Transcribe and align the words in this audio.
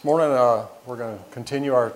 This 0.00 0.06
morning, 0.06 0.30
uh, 0.30 0.66
we're 0.86 0.96
going 0.96 1.18
to 1.18 1.24
continue 1.30 1.74
our 1.74 1.92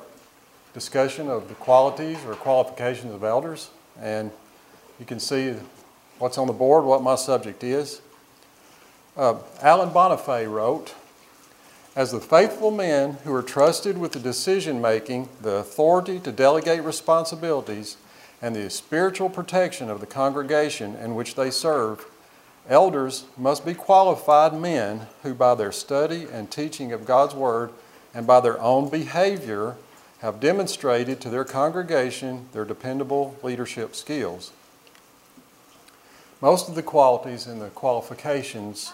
discussion 0.74 1.30
of 1.30 1.48
the 1.48 1.54
qualities 1.54 2.18
or 2.26 2.34
qualifications 2.34 3.14
of 3.14 3.24
elders. 3.24 3.70
And 3.98 4.30
you 5.00 5.06
can 5.06 5.18
see 5.18 5.54
what's 6.18 6.36
on 6.36 6.46
the 6.46 6.52
board, 6.52 6.84
what 6.84 7.02
my 7.02 7.14
subject 7.14 7.64
is. 7.64 8.02
Uh, 9.16 9.36
Alan 9.62 9.88
Bonifay 9.88 10.46
wrote 10.46 10.94
As 11.96 12.12
the 12.12 12.20
faithful 12.20 12.70
men 12.70 13.14
who 13.24 13.32
are 13.32 13.42
trusted 13.42 13.96
with 13.96 14.12
the 14.12 14.20
decision 14.20 14.82
making, 14.82 15.30
the 15.40 15.54
authority 15.54 16.20
to 16.20 16.30
delegate 16.30 16.82
responsibilities, 16.82 17.96
and 18.42 18.54
the 18.54 18.68
spiritual 18.68 19.30
protection 19.30 19.88
of 19.88 20.00
the 20.00 20.06
congregation 20.06 20.94
in 20.96 21.14
which 21.14 21.36
they 21.36 21.50
serve, 21.50 22.04
elders 22.68 23.24
must 23.38 23.64
be 23.64 23.72
qualified 23.72 24.52
men 24.52 25.06
who, 25.22 25.32
by 25.32 25.54
their 25.54 25.72
study 25.72 26.26
and 26.30 26.50
teaching 26.50 26.92
of 26.92 27.06
God's 27.06 27.34
Word 27.34 27.70
and 28.14 28.26
by 28.26 28.40
their 28.40 28.60
own 28.60 28.88
behavior, 28.88 29.76
have 30.20 30.40
demonstrated 30.40 31.20
to 31.20 31.28
their 31.28 31.44
congregation 31.44 32.48
their 32.52 32.64
dependable 32.64 33.36
leadership 33.42 33.94
skills. 33.94 34.52
Most 36.40 36.68
of 36.68 36.74
the 36.74 36.82
qualities 36.82 37.46
and 37.46 37.60
the 37.60 37.70
qualifications 37.70 38.92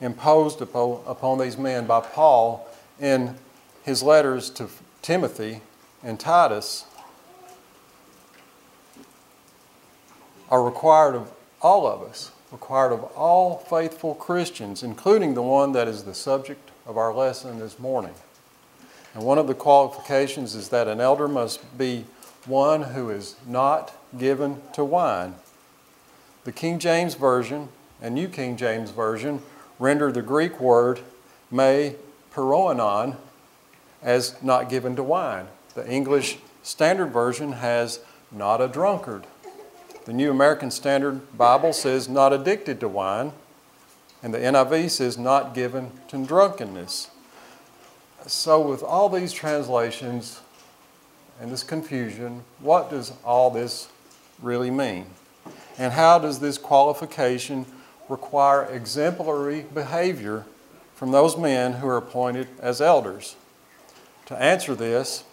imposed 0.00 0.60
upon, 0.60 1.38
these 1.38 1.56
men 1.56 1.86
by 1.86 2.00
Paul 2.00 2.68
in 3.00 3.36
his 3.84 4.02
letters 4.02 4.50
to 4.50 4.68
Timothy 5.02 5.60
and 6.02 6.20
Titus 6.20 6.84
are 10.50 10.62
required 10.62 11.14
of 11.14 11.32
all 11.62 11.86
of 11.86 12.02
us, 12.02 12.30
required 12.52 12.92
of 12.92 13.04
all 13.16 13.58
faithful 13.58 14.14
Christians, 14.14 14.82
including 14.82 15.34
the 15.34 15.42
one 15.42 15.72
that 15.72 15.88
is 15.88 16.04
the 16.04 16.14
subject 16.14 16.70
of 16.86 16.96
our 16.96 17.14
lesson 17.14 17.58
this 17.58 17.78
morning. 17.78 18.14
And 19.14 19.22
one 19.22 19.38
of 19.38 19.46
the 19.46 19.54
qualifications 19.54 20.54
is 20.54 20.68
that 20.70 20.88
an 20.88 21.00
elder 21.00 21.28
must 21.28 21.78
be 21.78 22.04
one 22.46 22.82
who 22.82 23.10
is 23.10 23.36
not 23.46 23.94
given 24.18 24.60
to 24.72 24.84
wine. 24.84 25.36
The 26.44 26.52
King 26.52 26.78
James 26.78 27.14
Version 27.14 27.68
and 28.02 28.14
New 28.14 28.28
King 28.28 28.56
James 28.56 28.90
Version 28.90 29.40
render 29.78 30.12
the 30.12 30.22
Greek 30.22 30.60
word 30.60 31.00
me 31.50 31.94
paroinon 32.32 33.16
as 34.02 34.40
not 34.42 34.68
given 34.68 34.96
to 34.96 35.02
wine. 35.02 35.46
The 35.74 35.88
English 35.88 36.38
Standard 36.62 37.12
Version 37.12 37.52
has 37.52 38.00
not 38.30 38.60
a 38.60 38.68
drunkard. 38.68 39.26
The 40.04 40.12
New 40.12 40.30
American 40.30 40.70
Standard 40.70 41.36
Bible 41.38 41.72
says 41.72 42.08
not 42.08 42.32
addicted 42.32 42.80
to 42.80 42.88
wine, 42.88 43.32
and 44.22 44.34
the 44.34 44.38
NIV 44.38 44.90
says 44.90 45.16
not 45.16 45.54
given 45.54 45.92
to 46.08 46.26
drunkenness. 46.26 47.10
So, 48.26 48.58
with 48.58 48.82
all 48.82 49.10
these 49.10 49.32
translations 49.32 50.40
and 51.40 51.52
this 51.52 51.62
confusion, 51.62 52.42
what 52.60 52.88
does 52.88 53.12
all 53.22 53.50
this 53.50 53.88
really 54.40 54.70
mean? 54.70 55.06
And 55.76 55.92
how 55.92 56.18
does 56.18 56.38
this 56.38 56.56
qualification 56.56 57.66
require 58.08 58.64
exemplary 58.64 59.66
behavior 59.74 60.46
from 60.94 61.10
those 61.10 61.36
men 61.36 61.74
who 61.74 61.86
are 61.86 61.98
appointed 61.98 62.48
as 62.60 62.80
elders? 62.80 63.36
To 64.26 64.42
answer 64.42 64.74
this, 64.74 65.24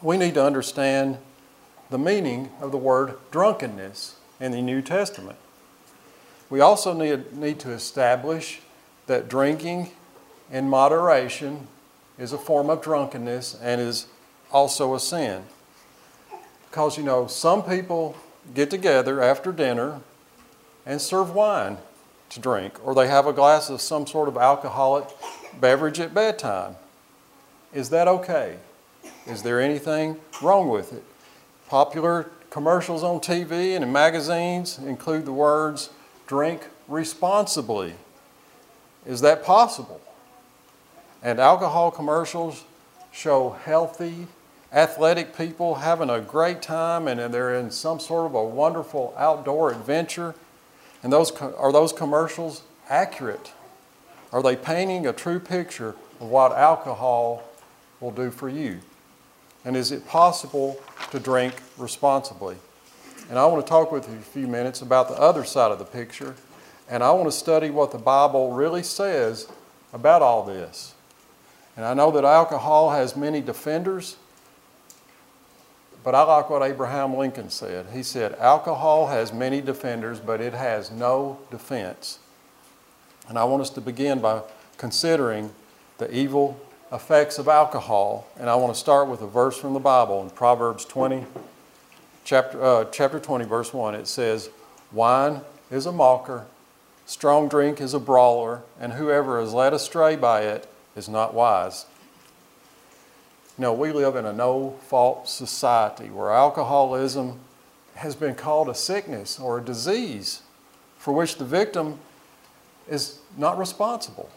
we 0.00 0.16
need 0.16 0.34
to 0.34 0.44
understand 0.44 1.18
the 1.90 1.98
meaning 1.98 2.50
of 2.62 2.72
the 2.72 2.78
word 2.78 3.18
drunkenness 3.30 4.14
in 4.38 4.52
the 4.52 4.62
New 4.62 4.80
Testament. 4.80 5.36
We 6.48 6.60
also 6.60 6.94
need, 6.94 7.34
need 7.34 7.60
to 7.60 7.72
establish 7.72 8.60
that 9.06 9.28
drinking 9.28 9.90
in 10.50 10.68
moderation 10.68 11.68
is 12.20 12.32
a 12.34 12.38
form 12.38 12.68
of 12.68 12.82
drunkenness 12.82 13.56
and 13.62 13.80
is 13.80 14.06
also 14.52 14.94
a 14.94 15.00
sin. 15.00 15.42
Because, 16.68 16.98
you 16.98 17.02
know, 17.02 17.26
some 17.26 17.62
people 17.62 18.14
get 18.54 18.70
together 18.70 19.22
after 19.22 19.50
dinner 19.50 20.00
and 20.84 21.00
serve 21.00 21.34
wine 21.34 21.78
to 22.28 22.38
drink, 22.38 22.74
or 22.86 22.94
they 22.94 23.08
have 23.08 23.26
a 23.26 23.32
glass 23.32 23.70
of 23.70 23.80
some 23.80 24.06
sort 24.06 24.28
of 24.28 24.36
alcoholic 24.36 25.08
beverage 25.58 25.98
at 25.98 26.14
bedtime. 26.14 26.76
Is 27.72 27.90
that 27.90 28.06
okay? 28.06 28.58
Is 29.26 29.42
there 29.42 29.60
anything 29.60 30.16
wrong 30.42 30.68
with 30.68 30.92
it? 30.92 31.02
Popular 31.68 32.30
commercials 32.50 33.02
on 33.02 33.20
TV 33.20 33.74
and 33.74 33.82
in 33.82 33.92
magazines 33.92 34.78
include 34.78 35.24
the 35.24 35.32
words, 35.32 35.90
drink 36.26 36.68
responsibly. 36.86 37.94
Is 39.06 39.20
that 39.22 39.42
possible? 39.44 40.00
And 41.22 41.38
alcohol 41.38 41.90
commercials 41.90 42.64
show 43.12 43.50
healthy, 43.64 44.26
athletic 44.72 45.36
people 45.36 45.76
having 45.76 46.08
a 46.08 46.20
great 46.20 46.62
time 46.62 47.08
and 47.08 47.32
they're 47.32 47.54
in 47.54 47.70
some 47.70 48.00
sort 48.00 48.26
of 48.26 48.34
a 48.34 48.44
wonderful 48.44 49.14
outdoor 49.16 49.72
adventure. 49.72 50.34
And 51.02 51.12
those, 51.12 51.30
are 51.32 51.72
those 51.72 51.92
commercials 51.92 52.62
accurate? 52.88 53.52
Are 54.32 54.42
they 54.42 54.56
painting 54.56 55.06
a 55.06 55.12
true 55.12 55.40
picture 55.40 55.96
of 56.20 56.28
what 56.28 56.52
alcohol 56.52 57.42
will 58.00 58.12
do 58.12 58.30
for 58.30 58.48
you? 58.48 58.80
And 59.64 59.76
is 59.76 59.92
it 59.92 60.06
possible 60.06 60.80
to 61.10 61.18
drink 61.18 61.54
responsibly? 61.76 62.56
And 63.28 63.38
I 63.38 63.46
want 63.46 63.64
to 63.64 63.68
talk 63.68 63.92
with 63.92 64.08
you 64.08 64.16
a 64.16 64.20
few 64.20 64.46
minutes 64.46 64.82
about 64.82 65.08
the 65.08 65.14
other 65.14 65.44
side 65.44 65.70
of 65.70 65.78
the 65.78 65.84
picture. 65.84 66.34
And 66.88 67.02
I 67.02 67.10
want 67.12 67.26
to 67.26 67.32
study 67.32 67.70
what 67.70 67.92
the 67.92 67.98
Bible 67.98 68.52
really 68.52 68.82
says 68.82 69.48
about 69.92 70.22
all 70.22 70.44
this. 70.44 70.94
And 71.80 71.86
I 71.86 71.94
know 71.94 72.10
that 72.10 72.26
alcohol 72.26 72.90
has 72.90 73.16
many 73.16 73.40
defenders, 73.40 74.16
but 76.04 76.14
I 76.14 76.24
like 76.24 76.50
what 76.50 76.60
Abraham 76.62 77.16
Lincoln 77.16 77.48
said. 77.48 77.86
He 77.94 78.02
said, 78.02 78.34
Alcohol 78.34 79.06
has 79.06 79.32
many 79.32 79.62
defenders, 79.62 80.20
but 80.20 80.42
it 80.42 80.52
has 80.52 80.90
no 80.90 81.38
defense. 81.50 82.18
And 83.30 83.38
I 83.38 83.44
want 83.44 83.62
us 83.62 83.70
to 83.70 83.80
begin 83.80 84.20
by 84.20 84.42
considering 84.76 85.52
the 85.96 86.14
evil 86.14 86.60
effects 86.92 87.38
of 87.38 87.48
alcohol. 87.48 88.28
And 88.38 88.50
I 88.50 88.56
want 88.56 88.74
to 88.74 88.78
start 88.78 89.08
with 89.08 89.22
a 89.22 89.26
verse 89.26 89.56
from 89.56 89.72
the 89.72 89.80
Bible 89.80 90.20
in 90.20 90.28
Proverbs 90.28 90.84
20, 90.84 91.24
chapter, 92.24 92.62
uh, 92.62 92.84
chapter 92.92 93.18
20, 93.18 93.46
verse 93.46 93.72
1. 93.72 93.94
It 93.94 94.06
says, 94.06 94.50
Wine 94.92 95.40
is 95.70 95.86
a 95.86 95.92
mocker, 95.92 96.44
strong 97.06 97.48
drink 97.48 97.80
is 97.80 97.94
a 97.94 97.98
brawler, 97.98 98.60
and 98.78 98.92
whoever 98.92 99.40
is 99.40 99.54
led 99.54 99.72
astray 99.72 100.14
by 100.14 100.42
it 100.42 100.66
is 100.96 101.08
not 101.08 101.34
wise. 101.34 101.86
Know, 103.58 103.72
we 103.72 103.92
live 103.92 104.16
in 104.16 104.24
a 104.24 104.32
no 104.32 104.76
fault 104.86 105.28
society 105.28 106.08
where 106.08 106.30
alcoholism 106.30 107.40
has 107.96 108.14
been 108.14 108.34
called 108.34 108.70
a 108.70 108.74
sickness 108.74 109.38
or 109.38 109.58
a 109.58 109.62
disease 109.62 110.42
for 110.96 111.12
which 111.12 111.36
the 111.36 111.44
victim 111.44 111.98
is 112.88 113.18
not 113.36 113.58
responsible. 113.58 114.30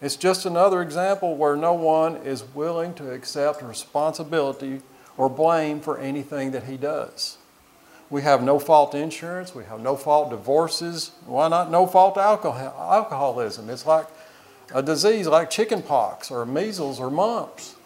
It's 0.00 0.16
just 0.16 0.46
another 0.46 0.82
example 0.82 1.36
where 1.36 1.56
no 1.56 1.74
one 1.74 2.16
is 2.16 2.44
willing 2.54 2.94
to 2.94 3.12
accept 3.12 3.62
responsibility 3.62 4.80
or 5.16 5.28
blame 5.28 5.80
for 5.80 5.98
anything 5.98 6.52
that 6.52 6.64
he 6.64 6.76
does. 6.76 7.38
We 8.10 8.22
have 8.22 8.42
no 8.42 8.58
fault 8.58 8.94
insurance, 8.94 9.54
we 9.54 9.64
have 9.64 9.80
no 9.80 9.96
fault 9.96 10.30
divorces. 10.30 11.12
Why 11.24 11.48
not 11.48 11.70
no 11.70 11.86
fault 11.86 12.18
alcohol, 12.18 12.74
alcoholism? 12.92 13.70
It's 13.70 13.86
like 13.86 14.06
a 14.74 14.82
disease 14.82 15.26
like 15.26 15.50
chickenpox 15.50 16.30
or 16.30 16.46
measles 16.46 16.98
or 16.98 17.10
mumps. 17.10 17.76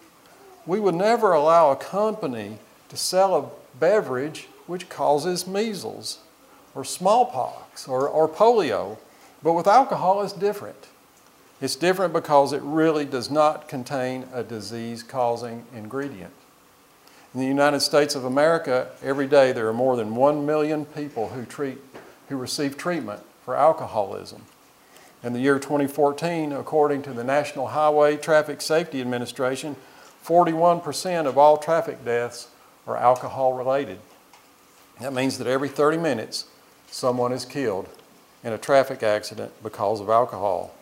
We 0.66 0.80
would 0.80 0.94
never 0.94 1.32
allow 1.32 1.70
a 1.70 1.76
company 1.76 2.58
to 2.88 2.97
sell 2.97 3.36
a 3.36 3.78
beverage 3.78 4.48
which 4.66 4.88
causes 4.88 5.46
measles 5.46 6.19
or 6.75 6.84
smallpox 6.84 7.88
or, 7.88 8.08
or 8.08 8.28
polio. 8.28 8.98
But 9.42 9.54
with 9.54 9.66
alcohol, 9.66 10.22
it's 10.22 10.32
different. 10.32 10.88
It's 11.60 11.76
different 11.76 12.12
because 12.12 12.52
it 12.52 12.62
really 12.62 13.04
does 13.04 13.30
not 13.30 13.69
contain 13.69 14.26
a 14.32 14.42
disease 14.42 15.02
causing 15.02 15.64
ingredient. 15.75 16.32
In 17.32 17.40
the 17.40 17.46
United 17.46 17.81
States 17.81 18.14
of 18.14 18.25
America, 18.25 18.88
every 19.02 19.26
day 19.26 19.52
there 19.52 19.69
are 19.69 19.75
more 19.75 19.96
than 19.96 20.14
1 20.14 20.46
million 20.46 20.84
people 20.84 21.28
who, 21.28 21.44
treat, 21.44 21.78
who 22.28 22.37
receive 22.37 22.76
treatment 22.76 23.20
for 23.44 23.56
alcoholism. 23.56 24.43
In 25.26 25.32
the 25.32 25.40
year 25.40 25.58
2014, 25.58 26.52
according 26.52 27.02
to 27.02 27.12
the 27.12 27.25
National 27.25 27.67
Highway 27.67 28.17
Traffic 28.17 28.61
Safety 28.61 29.00
Administration, 29.00 29.75
41% 30.25 31.26
of 31.26 31.37
all 31.37 31.56
traffic 31.56 32.05
deaths 32.05 32.46
are 32.87 32.96
alcohol 32.96 33.52
related. 33.52 33.99
That 35.00 35.12
means 35.12 35.38
that 35.38 35.49
every 35.49 35.69
30 35.69 35.96
minutes, 35.96 36.44
someone 36.93 37.32
is 37.32 37.44
killed 37.44 37.88
in 38.44 38.52
a 38.52 38.58
traffic 38.58 39.02
accident 39.02 39.50
because 39.64 40.00
of 40.00 40.08
alcohol. 40.08 40.73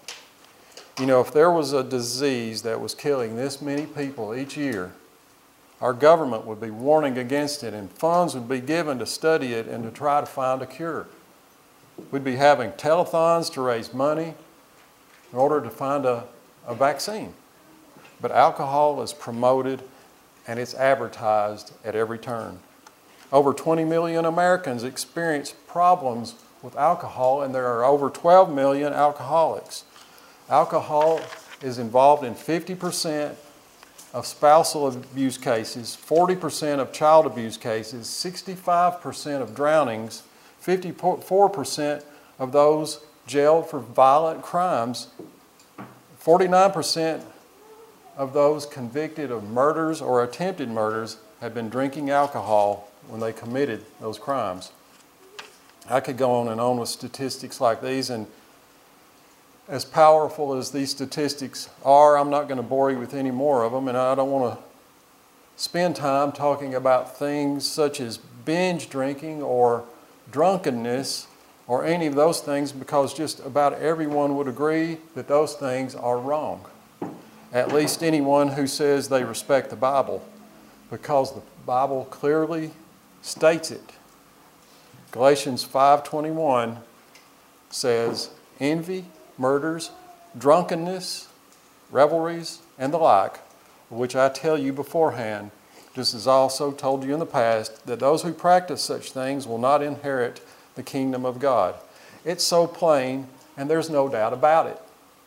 You 1.01 1.07
know, 1.07 1.23
if 1.23 1.33
there 1.33 1.51
was 1.51 1.73
a 1.73 1.83
disease 1.83 2.61
that 2.63 2.83
was 2.83 2.95
killing 2.95 3.37
this 3.37 3.63
many 3.63 3.87
people 3.87 4.35
each 4.35 4.59
year, 4.59 4.93
our 5.81 5.95
government 5.95 6.45
would 6.45 6.61
be 6.61 6.69
warning 6.69 7.17
against 7.17 7.65
it 7.65 7.73
and 7.73 7.91
funds 7.91 8.35
would 8.35 8.51
be 8.51 8.61
given 8.61 8.99
to 8.99 9.07
study 9.07 9.55
it 9.55 9.67
and 9.69 9.85
to 9.85 9.91
try 9.91 10.21
to 10.21 10.27
find 10.27 10.61
a 10.61 10.67
cure. 10.67 11.07
We'd 12.11 12.25
be 12.25 12.37
having 12.37 12.73
telethons 12.73 13.53
to 13.55 13.61
raise 13.61 13.95
money 13.95 14.35
in 15.33 15.39
order 15.39 15.61
to 15.61 15.71
find 15.71 16.05
a, 16.07 16.25
a 16.67 16.75
vaccine. 16.75 17.35
but 18.21 18.31
alcohol 18.31 19.03
is 19.03 19.13
promoted 19.13 19.83
and 20.47 20.59
it's 20.59 20.75
advertised 20.75 21.73
at 21.85 21.95
every 21.95 22.19
turn. 22.19 22.59
Over 23.33 23.53
20 23.53 23.85
million 23.85 24.25
Americans 24.25 24.85
experience 24.85 25.55
problems 25.67 26.35
with 26.63 26.77
alcohol, 26.77 27.43
and 27.43 27.55
there 27.55 27.67
are 27.67 27.85
over 27.85 28.09
12 28.09 28.53
million 28.53 28.93
alcoholics. 28.93 29.85
Alcohol 30.49 31.21
is 31.63 31.79
involved 31.79 32.25
in 32.25 32.35
50% 32.35 33.35
of 34.15 34.27
spousal 34.27 34.87
abuse 34.87 35.37
cases, 35.37 35.99
40% 36.01 36.79
of 36.79 36.93
child 36.93 37.27
abuse 37.27 37.57
cases, 37.57 38.07
65% 38.07 39.43
of 39.43 39.55
drownings, 39.55 40.23
54% 40.65 42.05
of 42.39 42.53
those 42.53 43.05
jailed 43.27 43.69
for 43.69 43.79
violent 43.79 44.43
crimes, 44.43 45.09
49% 46.23 47.23
of 48.17 48.33
those 48.33 48.65
convicted 48.67 49.31
of 49.31 49.45
murders 49.45 50.01
or 50.01 50.23
attempted 50.23 50.69
murders 50.69 51.19
had 51.41 51.53
been 51.53 51.69
drinking 51.69 52.11
alcohol 52.11 52.89
when 53.09 53.21
they 53.21 53.33
committed 53.33 53.85
those 54.01 54.19
crimes. 54.19 54.73
I 55.91 56.01
could 56.01 56.17
go 56.17 56.33
on 56.33 56.49
and 56.49 56.61
on 56.61 56.79
with 56.79 56.89
statistics 56.89 57.61
like 57.61 57.83
these, 57.83 58.09
and 58.09 58.27
as 59.69 59.85
powerful 59.85 60.55
as 60.55 60.71
these 60.71 60.91
statistics 60.91 61.69
are, 61.85 62.17
I'm 62.17 62.31
not 62.31 62.49
going 62.49 62.57
to 62.57 62.63
bore 62.63 62.91
you 62.91 62.99
with 62.99 63.13
any 63.13 63.31
more 63.31 63.65
of 63.65 63.73
them, 63.73 63.89
and 63.89 63.99
I 63.99 64.15
don't 64.15 64.31
want 64.31 64.57
to 64.57 64.65
spend 65.57 65.97
time 65.97 66.33
talking 66.33 66.75
about 66.75 67.19
things 67.19 67.67
such 67.67 68.01
as 68.01 68.17
binge 68.17 68.89
drinking 68.89 69.43
or 69.43 69.85
drunkenness 70.31 71.27
or 71.67 71.85
any 71.85 72.07
of 72.07 72.15
those 72.15 72.41
things 72.41 72.73
because 72.73 73.15
just 73.15 73.41
about 73.41 73.75
everyone 73.75 74.37
would 74.37 74.49
agree 74.49 74.99
that 75.15 75.29
those 75.29 75.55
things 75.55 75.95
are 75.95 76.19
wrong. 76.19 76.65
At 77.53 77.73
least 77.73 78.03
anyone 78.03 78.49
who 78.49 78.67
says 78.67 79.09
they 79.09 79.25
respect 79.25 79.71
the 79.71 79.77
Bible 79.77 80.27
because 80.91 81.35
the 81.35 81.43
Bible 81.65 82.07
clearly 82.11 82.73
states 83.23 83.71
it. 83.71 83.93
Galatians 85.13 85.65
5:21 85.65 86.79
says, 87.71 88.31
"Envy, 88.61 89.07
murders, 89.39 89.91
drunkenness, 90.37 91.29
revelries, 91.91 92.59
and 92.79 92.93
the 92.93 92.99
like, 92.99 93.39
which 93.89 94.17
I 94.17 94.29
tell 94.29 94.59
you 94.59 94.73
beforehand, 94.73 95.53
just 95.95 96.15
as 96.15 96.27
I 96.27 96.33
also 96.33 96.73
told 96.73 97.05
you 97.05 97.13
in 97.15 97.21
the 97.21 97.27
past, 97.27 97.87
that 97.87 98.01
those 98.01 98.23
who 98.23 98.33
practice 98.33 98.83
such 98.83 99.13
things 99.13 99.47
will 99.47 99.59
not 99.59 99.83
inherit 99.83 100.41
the 100.75 100.83
kingdom 100.83 101.25
of 101.25 101.39
God. 101.39 101.75
It's 102.25 102.45
so 102.45 102.67
plain, 102.67 103.29
and 103.57 103.71
there's 103.71 103.91
no 103.91 104.09
doubt 104.09 104.33
about 104.33 104.67
it. 104.67 104.79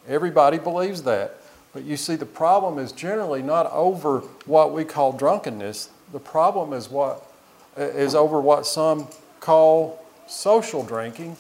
Everybody 0.08 0.58
believes 0.58 1.04
that. 1.04 1.38
But 1.74 1.84
you 1.84 1.96
see, 1.96 2.16
the 2.16 2.26
problem 2.26 2.80
is 2.80 2.92
generally 2.92 3.42
not 3.42 3.72
over 3.72 4.20
what 4.46 4.74
we 4.74 4.84
call 4.84 5.14
drunkenness. 5.14 5.90
The 6.12 6.20
problem 6.20 6.74
is 6.74 6.90
what 6.90 7.24
is 7.76 8.16
over 8.16 8.42
what 8.42 8.66
some 8.66 9.08
call 9.40 10.04
social 10.26 10.84
drinking 10.84 11.38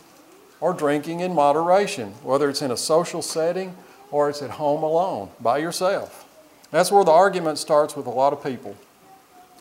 or 0.59 0.73
drinking 0.73 1.21
in 1.21 1.33
moderation, 1.33 2.09
whether 2.23 2.49
it's 2.49 2.61
in 2.61 2.71
a 2.71 2.77
social 2.77 3.21
setting 3.21 3.75
or 4.11 4.29
it's 4.29 4.41
at 4.41 4.51
home 4.51 4.83
alone 4.83 5.29
by 5.41 5.57
yourself. 5.57 6.25
That's 6.71 6.91
where 6.91 7.03
the 7.03 7.11
argument 7.11 7.57
starts 7.57 7.95
with 7.95 8.05
a 8.05 8.11
lot 8.11 8.33
of 8.33 8.43
people, 8.43 8.75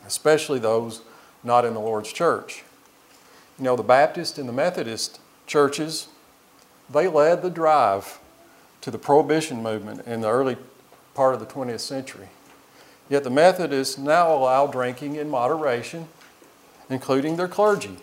especially 0.07 0.57
those 0.57 1.01
not 1.43 1.65
in 1.65 1.73
the 1.73 1.79
Lord's 1.79 2.11
church. 2.11 2.63
You 3.59 3.65
know, 3.65 3.75
the 3.75 3.83
Baptist 3.83 4.37
and 4.39 4.47
the 4.47 4.53
Methodist 4.53 5.19
churches, 5.45 6.07
they 6.89 7.07
led 7.07 7.41
the 7.41 7.49
drive 7.49 8.19
to 8.81 8.89
the 8.89 8.97
prohibition 8.97 9.61
movement 9.61 10.07
in 10.07 10.21
the 10.21 10.29
early 10.29 10.57
part 11.13 11.33
of 11.33 11.39
the 11.39 11.45
20th 11.45 11.81
century. 11.81 12.29
Yet 13.09 13.23
the 13.23 13.29
Methodists 13.29 13.97
now 13.97 14.33
allow 14.33 14.67
drinking 14.67 15.15
in 15.15 15.29
moderation, 15.29 16.07
including 16.89 17.37
their 17.37 17.47
clergy. 17.47 17.97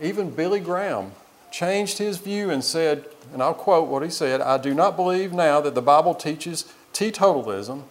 Even 0.00 0.30
Billy 0.30 0.60
Graham 0.60 1.12
changed 1.50 1.98
his 1.98 2.18
view 2.18 2.50
and 2.50 2.62
said, 2.62 3.04
and 3.32 3.42
I'll 3.42 3.54
quote 3.54 3.88
what 3.88 4.02
he 4.02 4.10
said 4.10 4.40
I 4.40 4.58
do 4.58 4.74
not 4.74 4.96
believe 4.96 5.32
now 5.32 5.60
that 5.60 5.74
the 5.74 5.82
Bible 5.82 6.14
teaches 6.14 6.72
teetotalism. 6.92 7.82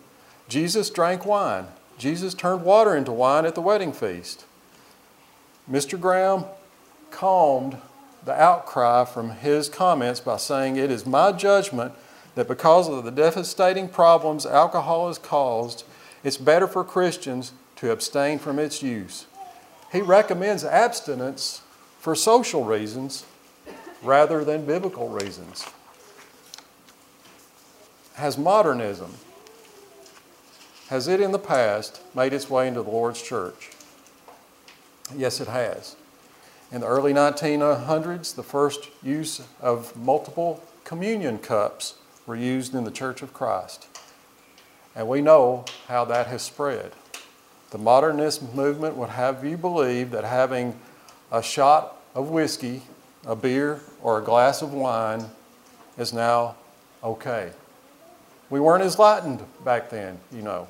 Jesus 0.47 0.89
drank 0.89 1.25
wine. 1.25 1.67
Jesus 1.97 2.33
turned 2.33 2.63
water 2.63 2.95
into 2.95 3.11
wine 3.11 3.45
at 3.45 3.55
the 3.55 3.61
wedding 3.61 3.91
feast. 3.91 4.45
Mr. 5.69 5.99
Graham 5.99 6.45
calmed 7.11 7.77
the 8.23 8.33
outcry 8.33 9.05
from 9.05 9.31
his 9.31 9.69
comments 9.69 10.19
by 10.19 10.37
saying, 10.37 10.75
It 10.75 10.91
is 10.91 11.05
my 11.05 11.31
judgment 11.31 11.93
that 12.35 12.47
because 12.47 12.87
of 12.87 13.03
the 13.03 13.11
devastating 13.11 13.89
problems 13.89 14.45
alcohol 14.45 15.07
has 15.07 15.17
caused, 15.17 15.83
it's 16.23 16.37
better 16.37 16.67
for 16.67 16.83
Christians 16.83 17.53
to 17.77 17.91
abstain 17.91 18.37
from 18.37 18.59
its 18.59 18.83
use. 18.83 19.25
He 19.91 20.01
recommends 20.01 20.63
abstinence 20.63 21.61
for 21.99 22.15
social 22.15 22.63
reasons 22.63 23.25
rather 24.03 24.43
than 24.43 24.65
biblical 24.65 25.09
reasons. 25.09 25.65
Has 28.15 28.37
modernism, 28.37 29.13
has 30.89 31.07
it 31.07 31.19
in 31.19 31.31
the 31.31 31.39
past 31.39 32.01
made 32.15 32.33
its 32.33 32.49
way 32.49 32.67
into 32.67 32.81
the 32.81 32.89
Lord's 32.89 33.21
church? 33.21 33.71
Yes, 35.15 35.39
it 35.39 35.47
has. 35.47 35.95
In 36.71 36.81
the 36.81 36.87
early 36.87 37.13
1900s, 37.13 38.35
the 38.35 38.43
first 38.43 38.89
use 39.01 39.41
of 39.61 39.95
multiple 39.95 40.63
communion 40.83 41.37
cups 41.37 41.95
were 42.25 42.35
used 42.35 42.75
in 42.75 42.83
the 42.83 42.91
Church 42.91 43.21
of 43.21 43.33
Christ. 43.33 43.87
And 44.95 45.07
we 45.07 45.21
know 45.21 45.65
how 45.87 46.05
that 46.05 46.27
has 46.27 46.41
spread. 46.41 46.91
The 47.71 47.77
modernist 47.77 48.53
movement 48.53 48.95
would 48.95 49.09
have 49.09 49.45
you 49.45 49.57
believe 49.57 50.11
that 50.11 50.23
having 50.23 50.77
a 51.31 51.43
shot 51.43 52.01
of 52.15 52.29
whiskey, 52.29 52.81
a 53.25 53.35
beer, 53.35 53.81
or 54.01 54.19
a 54.19 54.23
glass 54.23 54.61
of 54.61 54.73
wine 54.73 55.25
is 55.97 56.13
now 56.13 56.55
okay. 57.03 57.51
We 58.49 58.59
weren't 58.59 58.83
as 58.83 58.97
lightened 58.97 59.43
back 59.65 59.89
then, 59.89 60.19
you 60.31 60.41
know. 60.41 60.67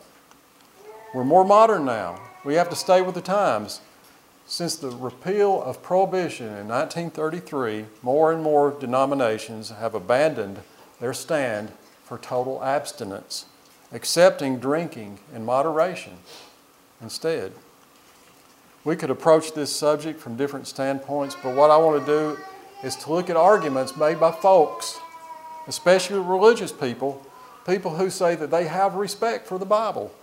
We're 1.17 1.23
more 1.23 1.43
modern 1.43 1.83
now. 1.83 2.19
We 2.43 2.53
have 2.53 2.69
to 2.69 2.75
stay 2.75 3.01
with 3.01 3.15
the 3.15 3.21
times. 3.21 3.81
Since 4.45 4.75
the 4.75 4.91
repeal 4.91 5.63
of 5.63 5.81
prohibition 5.81 6.45
in 6.45 6.67
1933, 6.67 7.85
more 8.03 8.31
and 8.31 8.43
more 8.43 8.69
denominations 8.79 9.71
have 9.71 9.95
abandoned 9.95 10.59
their 10.99 11.15
stand 11.15 11.71
for 12.03 12.19
total 12.19 12.63
abstinence, 12.63 13.47
accepting 13.91 14.59
drinking 14.59 15.17
in 15.33 15.43
moderation 15.43 16.17
instead. 17.01 17.51
We 18.83 18.95
could 18.95 19.09
approach 19.09 19.53
this 19.53 19.75
subject 19.75 20.19
from 20.19 20.37
different 20.37 20.67
standpoints, 20.67 21.35
but 21.41 21.55
what 21.55 21.71
I 21.71 21.77
want 21.77 22.05
to 22.05 22.05
do 22.05 22.37
is 22.83 22.95
to 22.97 23.11
look 23.11 23.31
at 23.31 23.35
arguments 23.35 23.97
made 23.97 24.19
by 24.19 24.33
folks, 24.33 24.99
especially 25.67 26.19
religious 26.19 26.71
people, 26.71 27.25
people 27.65 27.95
who 27.95 28.11
say 28.11 28.35
that 28.35 28.51
they 28.51 28.65
have 28.65 28.93
respect 28.93 29.47
for 29.47 29.57
the 29.57 29.65
Bible. 29.65 30.13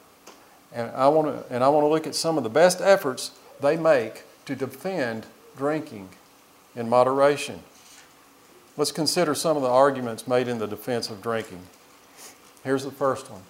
And 0.74 0.90
I 0.90 1.08
want 1.08 1.28
to, 1.28 1.54
and 1.54 1.62
I 1.62 1.68
want 1.68 1.84
to 1.84 1.88
look 1.88 2.06
at 2.06 2.14
some 2.14 2.36
of 2.36 2.44
the 2.44 2.50
best 2.50 2.80
efforts 2.80 3.30
they 3.60 3.76
make 3.76 4.24
to 4.46 4.56
defend 4.56 5.26
drinking 5.56 6.08
in 6.74 6.88
moderation. 6.88 7.62
Let's 8.76 8.90
consider 8.90 9.34
some 9.36 9.56
of 9.56 9.62
the 9.62 9.68
arguments 9.68 10.26
made 10.26 10.48
in 10.48 10.58
the 10.58 10.66
defense 10.66 11.08
of 11.08 11.22
drinking. 11.22 11.60
Here's 12.64 12.84
the 12.84 12.90
first 12.90 13.30
one. 13.30 13.42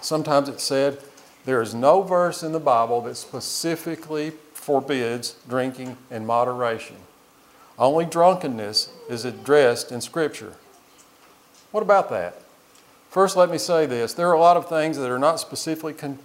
Sometimes 0.00 0.48
it's 0.48 0.62
said 0.62 0.98
there 1.44 1.60
is 1.60 1.74
no 1.74 2.02
verse 2.02 2.42
in 2.42 2.52
the 2.52 2.60
Bible 2.60 3.00
that 3.02 3.16
specifically 3.16 4.32
forbids 4.54 5.36
drinking 5.48 5.96
in 6.10 6.24
moderation. 6.24 6.96
Only 7.78 8.04
drunkenness 8.04 8.90
is 9.08 9.24
addressed 9.24 9.90
in 9.90 10.00
Scripture. 10.00 10.54
What 11.72 11.82
about 11.82 12.10
that? 12.10 12.42
First, 13.10 13.36
let 13.36 13.50
me 13.50 13.58
say 13.58 13.86
this 13.86 14.12
there 14.14 14.28
are 14.28 14.34
a 14.34 14.40
lot 14.40 14.56
of 14.56 14.68
things 14.68 14.96
that 14.98 15.10
are 15.10 15.18
not 15.18 15.40
specifically 15.40 15.94
con- 15.94 16.18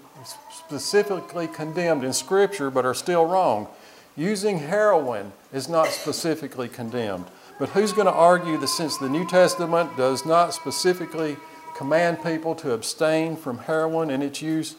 specifically 0.66 1.48
condemned 1.48 2.04
in 2.04 2.14
Scripture 2.14 2.70
but 2.70 2.86
are 2.86 2.94
still 2.94 3.26
wrong. 3.26 3.68
Using 4.16 4.60
heroin 4.60 5.34
is 5.52 5.68
not 5.68 5.88
specifically 5.88 6.68
condemned. 6.68 7.26
But 7.60 7.70
who's 7.70 7.94
going 7.94 8.08
to 8.08 8.14
argue 8.14 8.58
that 8.58 8.68
since 8.68 8.98
the 8.98 9.10
New 9.10 9.28
Testament 9.28 9.96
does 9.96 10.26
not 10.26 10.54
specifically 10.54 11.38
command 11.76 12.24
people 12.24 12.56
to 12.56 12.72
abstain 12.72 13.36
from 13.36 13.60
heroin 13.60 14.10
and 14.10 14.24
its 14.24 14.42
use, 14.42 14.76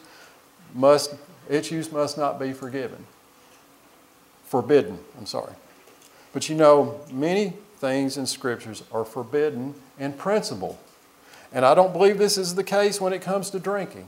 must, 0.73 1.15
its 1.49 1.71
use 1.71 1.91
must 1.91 2.17
not 2.17 2.39
be 2.39 2.53
forgiven? 2.53 3.05
Forbidden, 4.45 4.99
I'm 5.17 5.25
sorry. 5.25 5.53
But 6.33 6.49
you 6.49 6.55
know, 6.55 6.99
many 7.11 7.53
things 7.77 8.17
in 8.17 8.25
scriptures 8.25 8.83
are 8.91 9.05
forbidden 9.05 9.73
in 9.99 10.13
principle. 10.13 10.79
And 11.51 11.65
I 11.65 11.75
don't 11.75 11.93
believe 11.93 12.17
this 12.17 12.37
is 12.37 12.55
the 12.55 12.63
case 12.63 12.99
when 12.99 13.13
it 13.13 13.21
comes 13.21 13.49
to 13.51 13.59
drinking. 13.59 14.07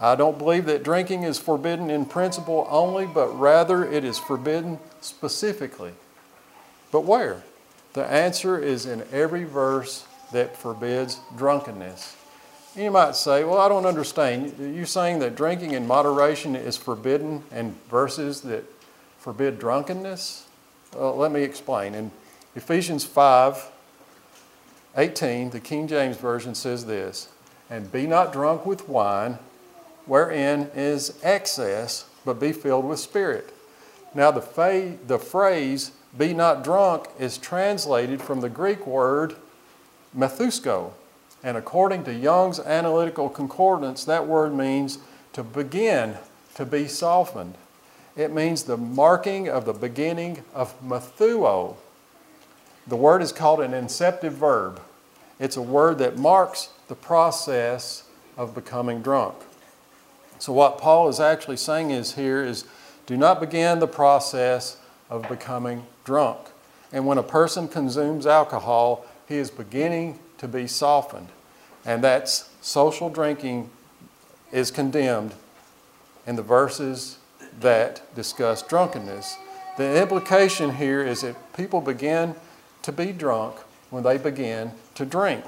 I 0.00 0.14
don't 0.14 0.38
believe 0.38 0.66
that 0.66 0.84
drinking 0.84 1.24
is 1.24 1.38
forbidden 1.38 1.90
in 1.90 2.04
principle 2.04 2.66
only, 2.70 3.06
but 3.06 3.28
rather 3.38 3.84
it 3.84 4.04
is 4.04 4.18
forbidden 4.18 4.78
specifically. 5.00 5.92
But 6.92 7.00
where? 7.00 7.42
The 7.94 8.04
answer 8.04 8.58
is 8.58 8.86
in 8.86 9.02
every 9.12 9.44
verse 9.44 10.06
that 10.32 10.56
forbids 10.56 11.20
drunkenness. 11.36 12.16
You 12.76 12.90
might 12.92 13.16
say, 13.16 13.42
well, 13.42 13.58
I 13.58 13.68
don't 13.68 13.86
understand. 13.86 14.54
You're 14.58 14.86
saying 14.86 15.18
that 15.18 15.34
drinking 15.34 15.72
in 15.72 15.86
moderation 15.86 16.54
is 16.54 16.76
forbidden 16.76 17.42
and 17.50 17.74
verses 17.88 18.42
that 18.42 18.64
forbid 19.18 19.58
drunkenness? 19.58 20.46
Well, 20.94 21.16
let 21.16 21.32
me 21.32 21.42
explain. 21.42 21.94
In 21.94 22.10
Ephesians 22.54 23.04
5 23.04 23.72
18, 24.96 25.50
the 25.50 25.60
King 25.60 25.86
James 25.86 26.16
Version 26.16 26.54
says 26.54 26.86
this 26.86 27.28
And 27.68 27.90
be 27.90 28.06
not 28.06 28.32
drunk 28.32 28.64
with 28.64 28.88
wine, 28.88 29.38
wherein 30.08 30.70
is 30.74 31.16
excess, 31.22 32.06
but 32.24 32.40
be 32.40 32.52
filled 32.52 32.84
with 32.84 32.98
spirit. 32.98 33.54
Now, 34.14 34.30
the, 34.30 34.42
fa- 34.42 34.96
the 35.06 35.18
phrase 35.18 35.92
be 36.16 36.34
not 36.34 36.64
drunk 36.64 37.06
is 37.18 37.38
translated 37.38 38.20
from 38.20 38.40
the 38.40 38.48
Greek 38.48 38.86
word 38.86 39.36
methusko. 40.16 40.92
And 41.42 41.56
according 41.56 42.04
to 42.04 42.14
Young's 42.14 42.58
Analytical 42.58 43.28
Concordance, 43.28 44.04
that 44.06 44.26
word 44.26 44.54
means 44.54 44.98
to 45.34 45.44
begin, 45.44 46.16
to 46.54 46.66
be 46.66 46.88
softened. 46.88 47.54
It 48.16 48.32
means 48.32 48.64
the 48.64 48.76
marking 48.76 49.48
of 49.48 49.64
the 49.64 49.72
beginning 49.72 50.42
of 50.52 50.74
methuo. 50.82 51.76
The 52.88 52.96
word 52.96 53.22
is 53.22 53.32
called 53.32 53.60
an 53.60 53.74
inceptive 53.74 54.32
verb. 54.32 54.80
It's 55.38 55.56
a 55.56 55.62
word 55.62 55.98
that 55.98 56.16
marks 56.18 56.70
the 56.88 56.96
process 56.96 58.04
of 58.36 58.54
becoming 58.54 59.02
drunk. 59.02 59.36
So, 60.38 60.52
what 60.52 60.78
Paul 60.78 61.08
is 61.08 61.20
actually 61.20 61.56
saying 61.56 61.90
is 61.90 62.14
here 62.14 62.42
is 62.42 62.64
do 63.06 63.16
not 63.16 63.40
begin 63.40 63.78
the 63.78 63.88
process 63.88 64.76
of 65.10 65.28
becoming 65.28 65.86
drunk. 66.04 66.38
And 66.92 67.06
when 67.06 67.18
a 67.18 67.22
person 67.22 67.68
consumes 67.68 68.26
alcohol, 68.26 69.04
he 69.26 69.36
is 69.36 69.50
beginning 69.50 70.18
to 70.38 70.48
be 70.48 70.66
softened. 70.66 71.28
And 71.84 72.02
that's 72.02 72.50
social 72.60 73.10
drinking 73.10 73.70
is 74.52 74.70
condemned 74.70 75.34
in 76.26 76.36
the 76.36 76.42
verses 76.42 77.18
that 77.60 78.02
discuss 78.14 78.62
drunkenness. 78.62 79.36
The 79.76 80.00
implication 80.00 80.74
here 80.74 81.02
is 81.02 81.22
that 81.22 81.36
people 81.56 81.80
begin 81.80 82.34
to 82.82 82.92
be 82.92 83.12
drunk 83.12 83.56
when 83.90 84.02
they 84.02 84.18
begin 84.18 84.72
to 84.94 85.04
drink. 85.04 85.44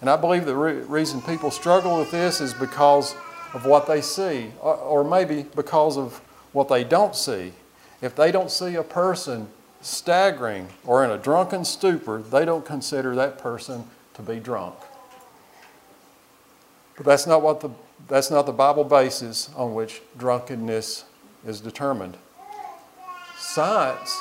And 0.00 0.10
I 0.10 0.16
believe 0.16 0.44
the 0.44 0.56
re- 0.56 0.74
reason 0.80 1.22
people 1.22 1.50
struggle 1.50 1.98
with 1.98 2.10
this 2.10 2.40
is 2.40 2.52
because 2.54 3.14
of 3.54 3.64
what 3.64 3.86
they 3.86 4.00
see, 4.00 4.50
or, 4.60 5.04
maybe 5.04 5.46
because 5.54 5.96
of 5.96 6.20
what 6.52 6.68
they 6.68 6.84
don't 6.84 7.14
see. 7.14 7.52
If 8.02 8.14
they 8.14 8.30
don't 8.30 8.50
see 8.50 8.74
a 8.74 8.82
person 8.82 9.48
staggering 9.80 10.68
or 10.84 11.04
in 11.04 11.10
a 11.10 11.18
drunken 11.18 11.64
stupor, 11.64 12.22
they 12.22 12.44
don't 12.44 12.64
consider 12.64 13.14
that 13.16 13.38
person 13.38 13.84
to 14.14 14.22
be 14.22 14.40
drunk. 14.40 14.74
But 16.96 17.06
that's 17.06 17.26
not 17.26 17.42
what 17.42 17.60
the 17.60 17.70
that's 18.08 18.30
not 18.30 18.46
the 18.46 18.52
Bible 18.52 18.84
basis 18.84 19.50
on 19.56 19.74
which 19.74 20.02
drunkenness 20.16 21.04
is 21.46 21.60
determined. 21.60 22.16
Science 23.38 24.20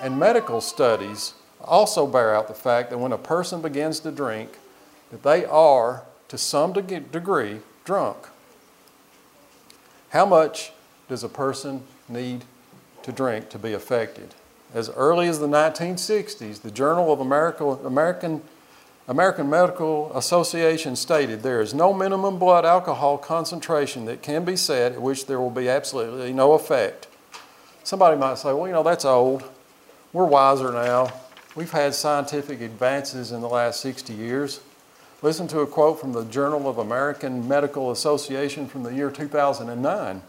and 0.00 0.18
medical 0.18 0.60
studies 0.60 1.34
also 1.62 2.06
bear 2.06 2.34
out 2.34 2.48
the 2.48 2.54
fact 2.54 2.90
that 2.90 2.98
when 2.98 3.12
a 3.12 3.18
person 3.18 3.62
begins 3.62 4.00
to 4.00 4.10
drink, 4.10 4.58
that 5.10 5.22
they 5.22 5.44
are, 5.44 6.04
to 6.28 6.36
some 6.36 6.72
degree, 6.72 7.60
drunk. 7.84 8.16
How 10.10 10.24
much 10.24 10.72
does 11.08 11.24
a 11.24 11.28
person 11.28 11.82
need 12.08 12.44
to 13.02 13.12
drink 13.12 13.48
to 13.50 13.58
be 13.58 13.72
affected? 13.72 14.34
As 14.74 14.90
early 14.90 15.28
as 15.28 15.38
the 15.38 15.46
1960s, 15.46 16.62
the 16.62 16.70
Journal 16.70 17.12
of 17.12 17.20
American, 17.20 18.42
American 19.08 19.50
Medical 19.50 20.12
Association 20.16 20.96
stated 20.96 21.42
there 21.42 21.60
is 21.60 21.72
no 21.72 21.92
minimum 21.92 22.38
blood 22.38 22.64
alcohol 22.64 23.18
concentration 23.18 24.04
that 24.06 24.22
can 24.22 24.44
be 24.44 24.56
set 24.56 24.92
at 24.92 25.02
which 25.02 25.26
there 25.26 25.40
will 25.40 25.50
be 25.50 25.68
absolutely 25.68 26.32
no 26.32 26.52
effect. 26.52 27.06
Somebody 27.84 28.16
might 28.16 28.38
say, 28.38 28.52
well, 28.52 28.66
you 28.66 28.72
know, 28.72 28.82
that's 28.82 29.04
old. 29.04 29.44
We're 30.12 30.24
wiser 30.24 30.72
now. 30.72 31.12
We've 31.54 31.70
had 31.70 31.94
scientific 31.94 32.60
advances 32.60 33.32
in 33.32 33.40
the 33.40 33.48
last 33.48 33.80
60 33.80 34.12
years. 34.12 34.60
Listen 35.26 35.48
to 35.48 35.58
a 35.58 35.66
quote 35.66 35.98
from 35.98 36.12
the 36.12 36.24
Journal 36.26 36.68
of 36.68 36.78
American 36.78 37.48
Medical 37.48 37.90
Association 37.90 38.68
from 38.68 38.84
the 38.84 38.94
year 38.94 39.10
2009. 39.10 40.22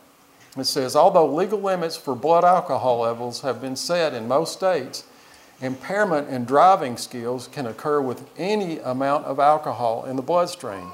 It 0.58 0.64
says, 0.64 0.96
although 0.96 1.32
legal 1.32 1.62
limits 1.62 1.96
for 1.96 2.16
blood 2.16 2.44
alcohol 2.44 3.02
levels 3.02 3.42
have 3.42 3.62
been 3.62 3.76
set 3.76 4.16
in 4.16 4.28
most 4.28 4.54
states, 4.54 5.04
impairment 5.62 6.30
in 6.30 6.46
driving 6.46 6.98
skills 6.98 7.48
can 7.48 7.68
occur 7.68 8.02
with 8.02 8.28
any 8.40 8.80
amount 8.80 9.26
of 9.26 9.40
alcohol 9.40 10.04
in 10.06 10.16
the 10.16 10.24
bloodstream. 10.24 10.92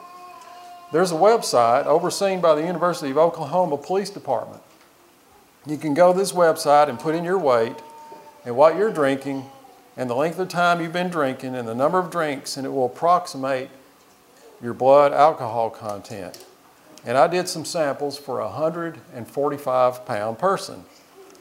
There's 0.92 1.14
a 1.14 1.16
website 1.16 1.86
overseen 1.86 2.42
by 2.42 2.56
the 2.56 2.68
University 2.68 3.10
of 3.10 3.18
Oklahoma 3.18 3.78
Police 3.78 4.10
Department. 4.10 4.62
You 5.66 5.78
can 5.78 5.94
go 5.94 6.12
to 6.12 6.20
this 6.20 6.34
website 6.34 6.90
and 6.90 7.00
put 7.00 7.16
in 7.16 7.24
your 7.24 7.40
weight 7.40 7.78
and 8.44 8.58
what 8.58 8.76
you're 8.76 8.92
drinking 8.92 9.46
and 9.96 10.10
the 10.10 10.16
length 10.16 10.40
of 10.40 10.50
time 10.50 10.82
you've 10.82 10.92
been 10.92 11.10
drinking 11.10 11.56
and 11.56 11.66
the 11.66 11.74
number 11.74 12.00
of 12.00 12.12
drinks, 12.12 12.58
and 12.58 12.68
it 12.68 12.70
will 12.72 12.88
approximate 12.88 13.70
your 14.64 14.74
blood 14.74 15.12
alcohol 15.12 15.70
content. 15.70 16.46
And 17.06 17.18
I 17.18 17.28
did 17.28 17.50
some 17.50 17.66
samples 17.66 18.18
for 18.18 18.40
a 18.40 18.46
145 18.46 20.06
pound 20.06 20.40
person. 20.40 20.86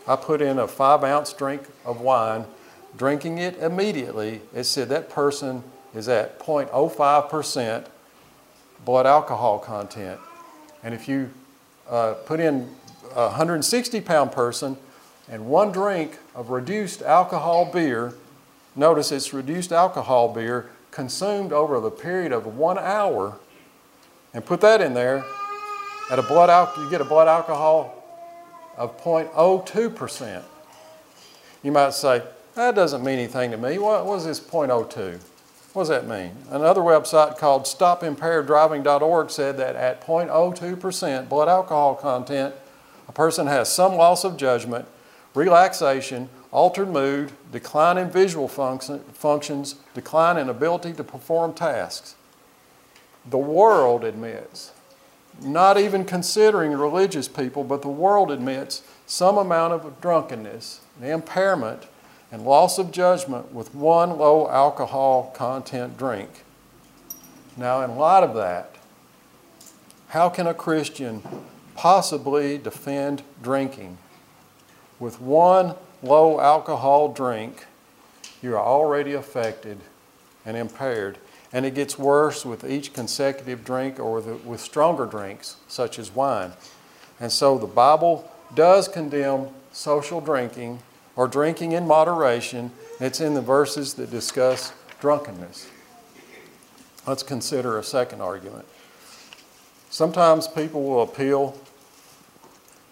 I 0.08 0.16
put 0.16 0.42
in 0.42 0.58
a 0.58 0.66
five 0.66 1.04
ounce 1.04 1.32
drink 1.32 1.62
of 1.84 2.00
wine, 2.00 2.44
drinking 2.96 3.38
it 3.38 3.56
immediately. 3.58 4.42
It 4.52 4.64
said 4.64 4.88
that 4.88 5.08
person 5.08 5.62
is 5.94 6.08
at 6.08 6.40
0.05% 6.40 7.86
blood 8.84 9.06
alcohol 9.06 9.60
content. 9.60 10.20
And 10.82 10.92
if 10.92 11.08
you 11.08 11.30
uh, 11.88 12.14
put 12.26 12.40
in 12.40 12.74
a 13.14 13.28
160 13.28 14.00
pound 14.00 14.32
person 14.32 14.76
and 15.30 15.46
one 15.46 15.70
drink 15.70 16.18
of 16.34 16.50
reduced 16.50 17.02
alcohol 17.02 17.70
beer, 17.72 18.14
Notice 18.74 19.12
it's 19.12 19.34
reduced 19.34 19.70
alcohol 19.70 20.32
beer 20.32 20.70
consumed 20.92 21.52
over 21.52 21.80
the 21.80 21.90
period 21.90 22.30
of 22.30 22.46
one 22.46 22.78
hour, 22.78 23.36
and 24.32 24.44
put 24.44 24.60
that 24.60 24.80
in 24.80 24.94
there. 24.94 25.24
At 26.10 26.18
a 26.18 26.22
blood 26.22 26.50
al- 26.50 26.72
you 26.78 26.88
get 26.90 27.00
a 27.00 27.04
blood 27.04 27.26
alcohol 27.26 28.04
of 28.76 29.02
0.02%. 29.02 30.42
You 31.62 31.72
might 31.72 31.94
say, 31.94 32.22
that 32.54 32.74
doesn't 32.74 33.02
mean 33.02 33.18
anything 33.18 33.50
to 33.50 33.56
me. 33.56 33.78
What 33.78 34.04
was 34.04 34.26
this 34.26 34.38
0.02? 34.38 35.18
What 35.72 35.82
does 35.82 35.88
that 35.88 36.06
mean? 36.06 36.32
Another 36.50 36.82
website 36.82 37.38
called 37.38 37.64
stopimpaireddriving.org 37.64 39.30
said 39.30 39.56
that 39.56 39.74
at 39.74 40.06
0.02% 40.06 41.28
blood 41.28 41.48
alcohol 41.48 41.94
content, 41.94 42.54
a 43.08 43.12
person 43.12 43.46
has 43.46 43.72
some 43.72 43.94
loss 43.94 44.24
of 44.24 44.36
judgment, 44.36 44.86
relaxation, 45.34 46.28
altered 46.52 46.88
mood, 46.88 47.32
decline 47.50 47.98
in 47.98 48.10
visual 48.10 48.46
function, 48.46 49.00
functions, 49.12 49.76
decline 49.94 50.36
in 50.36 50.48
ability 50.48 50.92
to 50.92 51.02
perform 51.02 51.54
tasks. 51.54 52.14
The 53.28 53.38
world 53.38 54.04
admits, 54.04 54.72
not 55.40 55.78
even 55.78 56.04
considering 56.04 56.72
religious 56.72 57.26
people, 57.26 57.64
but 57.64 57.82
the 57.82 57.88
world 57.88 58.30
admits 58.30 58.82
some 59.06 59.38
amount 59.38 59.72
of 59.72 60.00
drunkenness, 60.00 60.82
impairment, 61.00 61.84
and 62.30 62.44
loss 62.44 62.78
of 62.78 62.92
judgment 62.92 63.52
with 63.52 63.74
one 63.74 64.18
low 64.18 64.48
alcohol 64.48 65.32
content 65.34 65.96
drink. 65.96 66.44
Now, 67.56 67.82
in 67.82 67.96
light 67.96 68.22
of 68.22 68.34
that, 68.34 68.76
how 70.08 70.28
can 70.28 70.46
a 70.46 70.54
Christian 70.54 71.22
possibly 71.74 72.58
defend 72.58 73.22
drinking 73.42 73.98
with 74.98 75.20
one 75.20 75.74
low 76.02 76.40
alcohol 76.40 77.12
drink, 77.12 77.66
you're 78.42 78.60
already 78.60 79.12
affected 79.12 79.78
and 80.44 80.56
impaired. 80.56 81.18
And 81.52 81.66
it 81.66 81.74
gets 81.74 81.98
worse 81.98 82.44
with 82.44 82.64
each 82.64 82.92
consecutive 82.92 83.64
drink 83.64 84.00
or 84.00 84.20
with, 84.20 84.44
with 84.44 84.60
stronger 84.60 85.06
drinks, 85.06 85.56
such 85.68 85.98
as 85.98 86.14
wine. 86.14 86.52
And 87.20 87.30
so 87.30 87.58
the 87.58 87.66
Bible 87.66 88.30
does 88.54 88.88
condemn 88.88 89.48
social 89.70 90.20
drinking 90.20 90.80
or 91.14 91.28
drinking 91.28 91.72
in 91.72 91.86
moderation. 91.86 92.72
It's 93.00 93.20
in 93.20 93.34
the 93.34 93.42
verses 93.42 93.94
that 93.94 94.10
discuss 94.10 94.72
drunkenness. 95.00 95.70
Let's 97.06 97.22
consider 97.22 97.78
a 97.78 97.84
second 97.84 98.22
argument. 98.22 98.64
Sometimes 99.90 100.48
people 100.48 100.82
will 100.84 101.02
appeal 101.02 101.58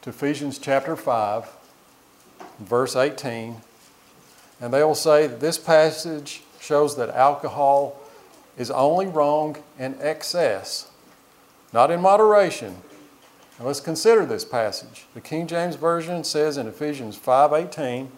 to 0.02 0.10
Ephesians 0.10 0.58
chapter 0.58 0.96
5 0.96 1.48
verse 2.60 2.96
18, 2.96 3.56
and 4.60 4.72
they 4.72 4.84
will 4.84 4.94
say 4.94 5.26
that 5.26 5.40
this 5.40 5.58
passage 5.58 6.42
shows 6.60 6.96
that 6.96 7.08
alcohol 7.10 7.96
is 8.56 8.70
only 8.70 9.06
wrong 9.06 9.56
in 9.78 9.96
excess, 10.00 10.90
not 11.72 11.90
in 11.90 12.00
moderation. 12.00 12.76
Now 13.58 13.66
let's 13.66 13.80
consider 13.80 14.26
this 14.26 14.44
passage. 14.44 15.06
The 15.14 15.20
King 15.20 15.46
James 15.46 15.76
Version 15.76 16.24
says 16.24 16.56
in 16.56 16.66
Ephesians 16.66 17.16
5:18, 17.16 18.10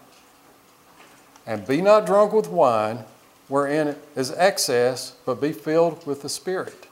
"And 1.46 1.66
be 1.66 1.80
not 1.80 2.06
drunk 2.06 2.32
with 2.32 2.48
wine, 2.48 3.04
wherein 3.48 3.96
is 4.16 4.32
excess, 4.32 5.12
but 5.24 5.40
be 5.40 5.52
filled 5.52 6.06
with 6.06 6.22
the 6.22 6.28
Spirit." 6.28 6.86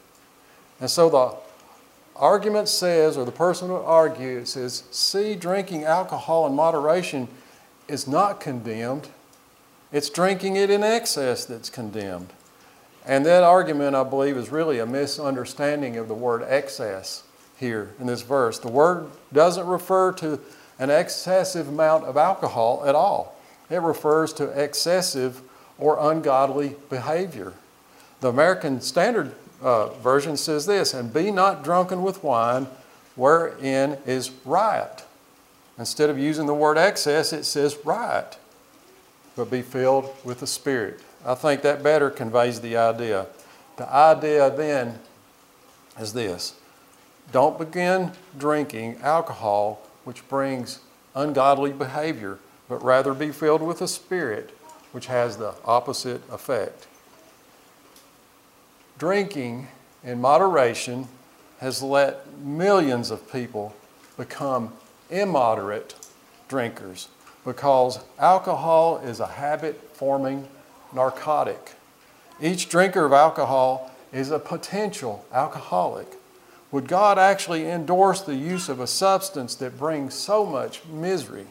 And 0.80 0.90
so 0.90 1.08
the 1.08 1.34
argument 2.16 2.68
says, 2.68 3.16
or 3.16 3.24
the 3.24 3.32
person 3.32 3.68
who 3.68 3.76
argues 3.76 4.50
says, 4.50 4.84
see, 4.90 5.34
drinking 5.34 5.84
alcohol 5.84 6.46
in 6.46 6.54
moderation 6.54 7.28
is 7.90 8.06
not 8.06 8.40
condemned. 8.40 9.08
It's 9.92 10.08
drinking 10.08 10.56
it 10.56 10.70
in 10.70 10.82
excess 10.82 11.44
that's 11.44 11.68
condemned. 11.68 12.32
And 13.06 13.26
that 13.26 13.42
argument, 13.42 13.96
I 13.96 14.04
believe, 14.04 14.36
is 14.36 14.50
really 14.50 14.78
a 14.78 14.86
misunderstanding 14.86 15.96
of 15.96 16.08
the 16.08 16.14
word 16.14 16.42
excess 16.46 17.24
here 17.58 17.92
in 17.98 18.06
this 18.06 18.22
verse. 18.22 18.58
The 18.58 18.68
word 18.68 19.10
doesn't 19.32 19.66
refer 19.66 20.12
to 20.12 20.40
an 20.78 20.90
excessive 20.90 21.68
amount 21.68 22.04
of 22.04 22.16
alcohol 22.16 22.82
at 22.86 22.94
all, 22.94 23.36
it 23.68 23.82
refers 23.82 24.32
to 24.34 24.44
excessive 24.48 25.42
or 25.78 25.98
ungodly 26.10 26.76
behavior. 26.88 27.52
The 28.20 28.28
American 28.28 28.80
Standard 28.80 29.34
uh, 29.62 29.88
Version 29.94 30.36
says 30.36 30.66
this, 30.66 30.94
and 30.94 31.12
be 31.12 31.30
not 31.30 31.64
drunken 31.64 32.02
with 32.02 32.22
wine, 32.22 32.66
wherein 33.16 33.98
is 34.06 34.30
riot. 34.44 35.04
Instead 35.80 36.10
of 36.10 36.18
using 36.18 36.44
the 36.44 36.54
word 36.54 36.76
excess, 36.76 37.32
it 37.32 37.44
says 37.44 37.78
right, 37.86 38.36
but 39.34 39.50
be 39.50 39.62
filled 39.62 40.14
with 40.22 40.40
the 40.40 40.46
Spirit. 40.46 41.00
I 41.24 41.34
think 41.34 41.62
that 41.62 41.82
better 41.82 42.10
conveys 42.10 42.60
the 42.60 42.76
idea. 42.76 43.26
The 43.78 43.90
idea 43.90 44.54
then 44.54 44.98
is 45.98 46.12
this 46.12 46.54
don't 47.32 47.58
begin 47.58 48.12
drinking 48.36 48.98
alcohol, 49.02 49.80
which 50.04 50.28
brings 50.28 50.80
ungodly 51.14 51.72
behavior, 51.72 52.38
but 52.68 52.84
rather 52.84 53.14
be 53.14 53.32
filled 53.32 53.62
with 53.62 53.78
the 53.78 53.88
Spirit, 53.88 54.50
which 54.92 55.06
has 55.06 55.38
the 55.38 55.54
opposite 55.64 56.20
effect. 56.30 56.88
Drinking 58.98 59.68
in 60.04 60.20
moderation 60.20 61.08
has 61.58 61.82
let 61.82 62.30
millions 62.38 63.10
of 63.10 63.32
people 63.32 63.74
become 64.18 64.74
immoderate 65.10 65.94
drinkers 66.48 67.08
because 67.44 68.00
alcohol 68.18 68.98
is 68.98 69.20
a 69.20 69.26
habit 69.26 69.94
forming 69.94 70.48
narcotic. 70.92 71.74
Each 72.40 72.68
drinker 72.68 73.04
of 73.04 73.12
alcohol 73.12 73.90
is 74.12 74.30
a 74.30 74.38
potential 74.38 75.24
alcoholic. 75.32 76.08
Would 76.72 76.86
God 76.88 77.18
actually 77.18 77.66
endorse 77.66 78.20
the 78.20 78.36
use 78.36 78.68
of 78.68 78.80
a 78.80 78.86
substance 78.86 79.54
that 79.56 79.78
brings 79.78 80.14
so 80.14 80.46
much 80.46 80.84
misery? 80.86 81.46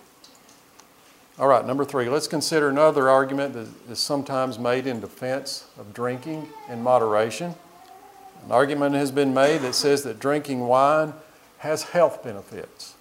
All 1.37 1.47
right, 1.47 1.65
number 1.65 1.85
three, 1.85 2.09
let's 2.09 2.27
consider 2.27 2.69
another 2.69 3.09
argument 3.09 3.53
that 3.53 3.67
is 3.89 3.99
sometimes 3.99 4.59
made 4.59 4.85
in 4.87 4.99
defense 4.99 5.67
of 5.77 5.93
drinking 5.93 6.47
in 6.69 6.83
moderation. 6.83 7.55
An 8.45 8.51
argument 8.51 8.95
has 8.95 9.11
been 9.11 9.33
made 9.33 9.61
that 9.61 9.75
says 9.75 10.03
that 10.03 10.19
drinking 10.19 10.61
wine 10.61 11.13
has 11.59 11.83
health 11.83 12.23
benefits. 12.23 12.95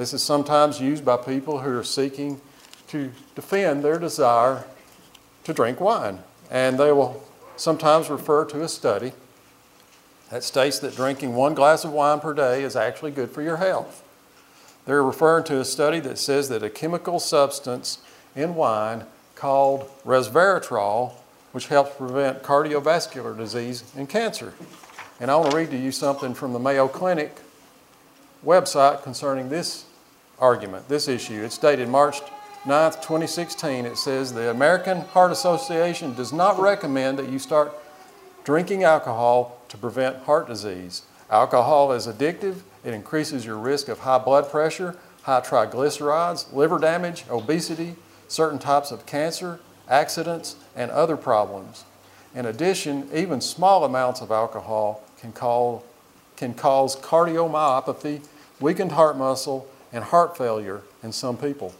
This 0.00 0.14
is 0.14 0.22
sometimes 0.22 0.80
used 0.80 1.04
by 1.04 1.18
people 1.18 1.58
who 1.58 1.78
are 1.78 1.84
seeking 1.84 2.40
to 2.88 3.12
defend 3.34 3.84
their 3.84 3.98
desire 3.98 4.64
to 5.44 5.52
drink 5.52 5.78
wine. 5.78 6.20
And 6.50 6.78
they 6.80 6.90
will 6.90 7.22
sometimes 7.56 8.08
refer 8.08 8.46
to 8.46 8.62
a 8.62 8.68
study 8.70 9.12
that 10.30 10.42
states 10.42 10.78
that 10.78 10.96
drinking 10.96 11.34
one 11.34 11.52
glass 11.52 11.84
of 11.84 11.92
wine 11.92 12.18
per 12.18 12.32
day 12.32 12.64
is 12.64 12.76
actually 12.76 13.10
good 13.10 13.30
for 13.30 13.42
your 13.42 13.58
health. 13.58 14.02
They're 14.86 15.02
referring 15.02 15.44
to 15.44 15.60
a 15.60 15.66
study 15.66 16.00
that 16.00 16.16
says 16.16 16.48
that 16.48 16.62
a 16.62 16.70
chemical 16.70 17.20
substance 17.20 17.98
in 18.34 18.54
wine 18.54 19.04
called 19.34 19.86
resveratrol, 20.06 21.12
which 21.52 21.66
helps 21.66 21.94
prevent 21.96 22.42
cardiovascular 22.42 23.36
disease 23.36 23.84
and 23.94 24.08
cancer. 24.08 24.54
And 25.20 25.30
I 25.30 25.36
want 25.36 25.50
to 25.50 25.56
read 25.58 25.70
to 25.72 25.76
you 25.76 25.92
something 25.92 26.32
from 26.32 26.54
the 26.54 26.58
Mayo 26.58 26.88
Clinic 26.88 27.36
website 28.42 29.02
concerning 29.02 29.50
this 29.50 29.84
argument, 30.40 30.88
this 30.88 31.08
issue. 31.08 31.42
It's 31.44 31.58
dated 31.58 31.88
March 31.88 32.20
9th, 32.64 32.96
2016, 32.96 33.86
it 33.86 33.96
says 33.96 34.32
the 34.32 34.50
American 34.50 35.00
Heart 35.00 35.32
Association 35.32 36.14
does 36.14 36.32
not 36.32 36.58
recommend 36.58 37.18
that 37.18 37.30
you 37.30 37.38
start 37.38 37.72
drinking 38.44 38.84
alcohol 38.84 39.62
to 39.68 39.78
prevent 39.78 40.24
heart 40.24 40.46
disease. 40.46 41.02
Alcohol 41.30 41.92
is 41.92 42.06
addictive, 42.06 42.60
it 42.84 42.92
increases 42.92 43.46
your 43.46 43.56
risk 43.56 43.88
of 43.88 44.00
high 44.00 44.18
blood 44.18 44.50
pressure, 44.50 44.96
high 45.22 45.40
triglycerides, 45.40 46.52
liver 46.52 46.78
damage, 46.78 47.24
obesity, 47.30 47.96
certain 48.28 48.58
types 48.58 48.90
of 48.90 49.06
cancer, 49.06 49.60
accidents, 49.88 50.56
and 50.76 50.90
other 50.90 51.16
problems. 51.16 51.84
In 52.34 52.46
addition, 52.46 53.08
even 53.12 53.40
small 53.40 53.84
amounts 53.84 54.20
of 54.20 54.30
alcohol 54.30 55.02
can, 55.18 55.32
call, 55.32 55.84
can 56.36 56.54
cause 56.54 56.94
cardiomyopathy, 56.96 58.26
weakened 58.60 58.92
heart 58.92 59.16
muscle, 59.16 59.66
and 59.92 60.04
heart 60.04 60.36
failure 60.36 60.82
in 61.02 61.12
some 61.12 61.36
people. 61.36 61.74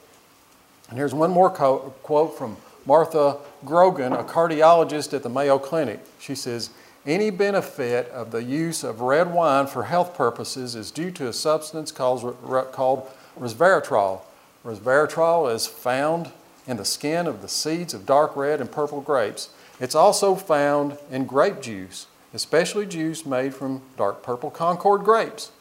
And 0.88 0.98
here's 0.98 1.14
one 1.14 1.30
more 1.30 1.50
co- 1.50 1.94
quote 2.02 2.36
from 2.36 2.56
Martha 2.86 3.36
Grogan, 3.64 4.12
a 4.12 4.24
cardiologist 4.24 5.12
at 5.14 5.22
the 5.22 5.28
Mayo 5.28 5.58
Clinic. 5.58 6.00
She 6.18 6.34
says, 6.34 6.70
Any 7.06 7.30
benefit 7.30 8.08
of 8.08 8.30
the 8.30 8.42
use 8.42 8.82
of 8.82 9.00
red 9.00 9.32
wine 9.32 9.66
for 9.66 9.84
health 9.84 10.14
purposes 10.14 10.74
is 10.74 10.90
due 10.90 11.10
to 11.12 11.28
a 11.28 11.32
substance 11.32 11.92
called, 11.92 12.36
called 12.72 13.08
resveratrol. 13.38 14.22
Resveratrol 14.64 15.54
is 15.54 15.66
found 15.66 16.32
in 16.66 16.76
the 16.76 16.84
skin 16.84 17.26
of 17.26 17.42
the 17.42 17.48
seeds 17.48 17.94
of 17.94 18.06
dark 18.06 18.36
red 18.36 18.60
and 18.60 18.70
purple 18.70 19.00
grapes. 19.00 19.50
It's 19.78 19.94
also 19.94 20.34
found 20.34 20.98
in 21.10 21.24
grape 21.24 21.60
juice, 21.60 22.06
especially 22.34 22.86
juice 22.86 23.24
made 23.24 23.54
from 23.54 23.82
dark 23.96 24.22
purple 24.22 24.50
Concord 24.50 25.04
grapes. 25.04 25.52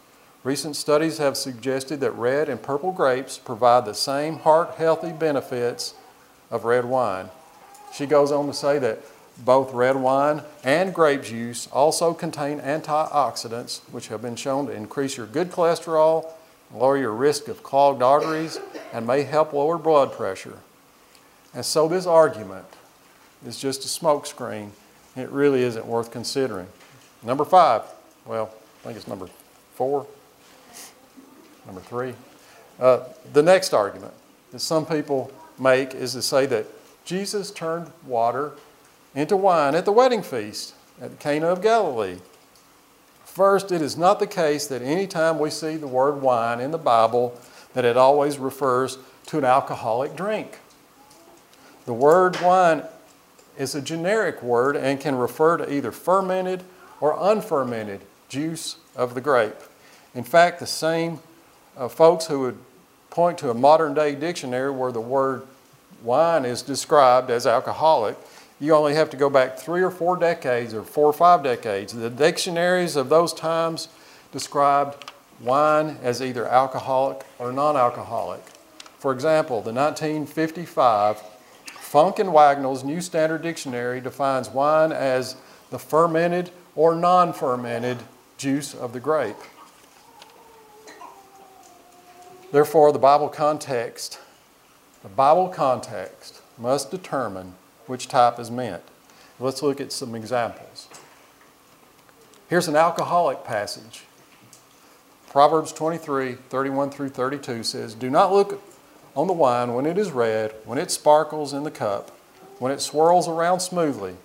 Recent 0.43 0.77
studies 0.77 1.17
have 1.17 1.35
suggested 1.35 1.99
that 1.99 2.11
red 2.11 2.47
and 2.47 2.61
purple 2.61 2.93
grapes 2.93 3.37
provide 3.37 3.85
the 3.85 3.93
same 3.93 4.37
heart 4.39 4.75
healthy 4.75 5.11
benefits 5.11 5.93
of 6.49 6.63
red 6.63 6.85
wine. 6.85 7.29
She 7.93 8.05
goes 8.05 8.31
on 8.31 8.47
to 8.47 8.53
say 8.53 8.79
that 8.79 8.99
both 9.43 9.73
red 9.73 9.95
wine 9.95 10.43
and 10.63 10.93
grape 10.93 11.23
juice 11.23 11.67
also 11.67 12.13
contain 12.13 12.59
antioxidants, 12.59 13.81
which 13.91 14.07
have 14.07 14.21
been 14.21 14.35
shown 14.35 14.67
to 14.67 14.73
increase 14.73 15.17
your 15.17 15.25
good 15.25 15.51
cholesterol, 15.51 16.31
lower 16.73 16.97
your 16.97 17.13
risk 17.13 17.47
of 17.47 17.63
clogged 17.63 18.01
arteries, 18.01 18.59
and 18.93 19.05
may 19.05 19.23
help 19.23 19.53
lower 19.53 19.77
blood 19.77 20.13
pressure. 20.13 20.59
And 21.53 21.65
so, 21.65 21.87
this 21.87 22.05
argument 22.05 22.65
is 23.45 23.59
just 23.59 23.83
a 23.83 23.87
smokescreen. 23.87 24.69
It 25.15 25.29
really 25.29 25.63
isn't 25.63 25.85
worth 25.85 26.11
considering. 26.11 26.67
Number 27.23 27.43
five, 27.43 27.81
well, 28.25 28.53
I 28.81 28.87
think 28.87 28.97
it's 28.97 29.07
number 29.07 29.27
four. 29.73 30.05
Number 31.69 31.81
three. 31.81 32.15
Uh, 32.79 33.01
the 33.31 33.43
next 33.43 33.75
argument 33.75 34.13
that 34.51 34.57
some 34.57 34.87
people 34.87 35.31
make 35.59 35.93
is 35.93 36.13
to 36.13 36.21
say 36.23 36.47
that 36.47 36.65
Jesus 37.05 37.51
turned 37.51 37.91
water 38.07 38.53
into 39.13 39.37
wine 39.37 39.75
at 39.75 39.85
the 39.85 39.91
wedding 39.91 40.23
feast 40.23 40.73
at 40.99 41.19
Cana 41.19 41.45
of 41.45 41.61
Galilee. 41.61 42.17
First, 43.23 43.71
it 43.71 43.83
is 43.83 43.95
not 43.95 44.19
the 44.19 44.25
case 44.25 44.65
that 44.65 44.81
anytime 44.81 45.37
we 45.37 45.51
see 45.51 45.75
the 45.75 45.87
word 45.87 46.23
wine 46.23 46.59
in 46.59 46.71
the 46.71 46.79
Bible, 46.79 47.39
that 47.75 47.85
it 47.85 47.97
always 47.97 48.39
refers 48.39 48.97
to 49.27 49.37
an 49.37 49.45
alcoholic 49.45 50.15
drink. 50.15 50.57
The 51.85 51.93
word 51.93 52.41
wine 52.41 52.81
is 53.59 53.75
a 53.75 53.81
generic 53.81 54.41
word 54.41 54.75
and 54.75 54.99
can 54.99 55.13
refer 55.13 55.57
to 55.57 55.71
either 55.71 55.91
fermented 55.91 56.63
or 56.99 57.15
unfermented 57.19 58.01
juice 58.27 58.77
of 58.95 59.13
the 59.13 59.21
grape. 59.21 59.53
In 60.15 60.23
fact, 60.23 60.59
the 60.59 60.65
same 60.65 61.19
uh, 61.79 61.87
folks 61.87 62.27
who 62.27 62.41
would 62.41 62.57
point 63.09 63.37
to 63.39 63.49
a 63.49 63.53
modern 63.53 63.93
day 63.93 64.13
dictionary 64.13 64.69
where 64.69 64.91
the 64.91 65.01
word 65.01 65.43
wine 66.03 66.45
is 66.45 66.61
described 66.61 67.31
as 67.31 67.47
alcoholic, 67.47 68.17
you 68.59 68.73
only 68.73 68.93
have 68.93 69.09
to 69.09 69.17
go 69.17 69.29
back 69.29 69.57
three 69.57 69.81
or 69.81 69.89
four 69.89 70.17
decades 70.17 70.73
or 70.73 70.83
four 70.83 71.05
or 71.05 71.13
five 71.13 71.41
decades. 71.41 71.93
The 71.93 72.09
dictionaries 72.09 72.95
of 72.95 73.09
those 73.09 73.33
times 73.33 73.87
described 74.31 75.11
wine 75.39 75.97
as 76.03 76.21
either 76.21 76.45
alcoholic 76.45 77.25
or 77.39 77.51
non 77.51 77.77
alcoholic. 77.77 78.41
For 78.99 79.13
example, 79.13 79.61
the 79.61 79.71
1955 79.71 81.21
Funk 81.79 82.19
and 82.19 82.33
Wagnalls 82.33 82.83
New 82.83 83.01
Standard 83.01 83.41
Dictionary 83.41 84.01
defines 84.01 84.49
wine 84.49 84.91
as 84.91 85.37
the 85.71 85.79
fermented 85.79 86.51
or 86.75 86.93
non 86.93 87.31
fermented 87.31 87.97
juice 88.37 88.75
of 88.75 88.91
the 88.91 88.99
grape. 88.99 89.37
Therefore, 92.51 92.91
the 92.91 92.99
Bible 92.99 93.29
context, 93.29 94.19
the 95.03 95.09
Bible 95.09 95.49
context 95.49 96.41
must 96.57 96.89
determine 96.89 97.53
which 97.85 98.07
type 98.07 98.39
is 98.39 98.49
meant. 98.49 98.83
Let's 99.39 99.61
look 99.61 99.79
at 99.79 99.91
some 99.91 100.15
examples. 100.15 100.87
Here's 102.49 102.67
an 102.67 102.75
alcoholic 102.75 103.43
passage. 103.43 104.03
Proverbs 105.29 105.71
23, 105.71 106.33
31 106.49 106.89
through 106.89 107.09
32 107.09 107.63
says, 107.63 107.93
Do 107.93 108.09
not 108.09 108.33
look 108.33 108.61
on 109.15 109.27
the 109.27 109.33
wine 109.33 109.75
when 109.75 109.85
it 109.85 109.99
is 109.99 110.11
red, 110.11 110.55
when 110.65 110.79
it 110.79 110.89
sparkles 110.89 111.53
in 111.53 111.63
the 111.63 111.71
cup, 111.71 112.09
when 112.57 112.71
it 112.71 112.81
swirls 112.81 113.27
around 113.27 113.59
smoothly, 113.59 114.15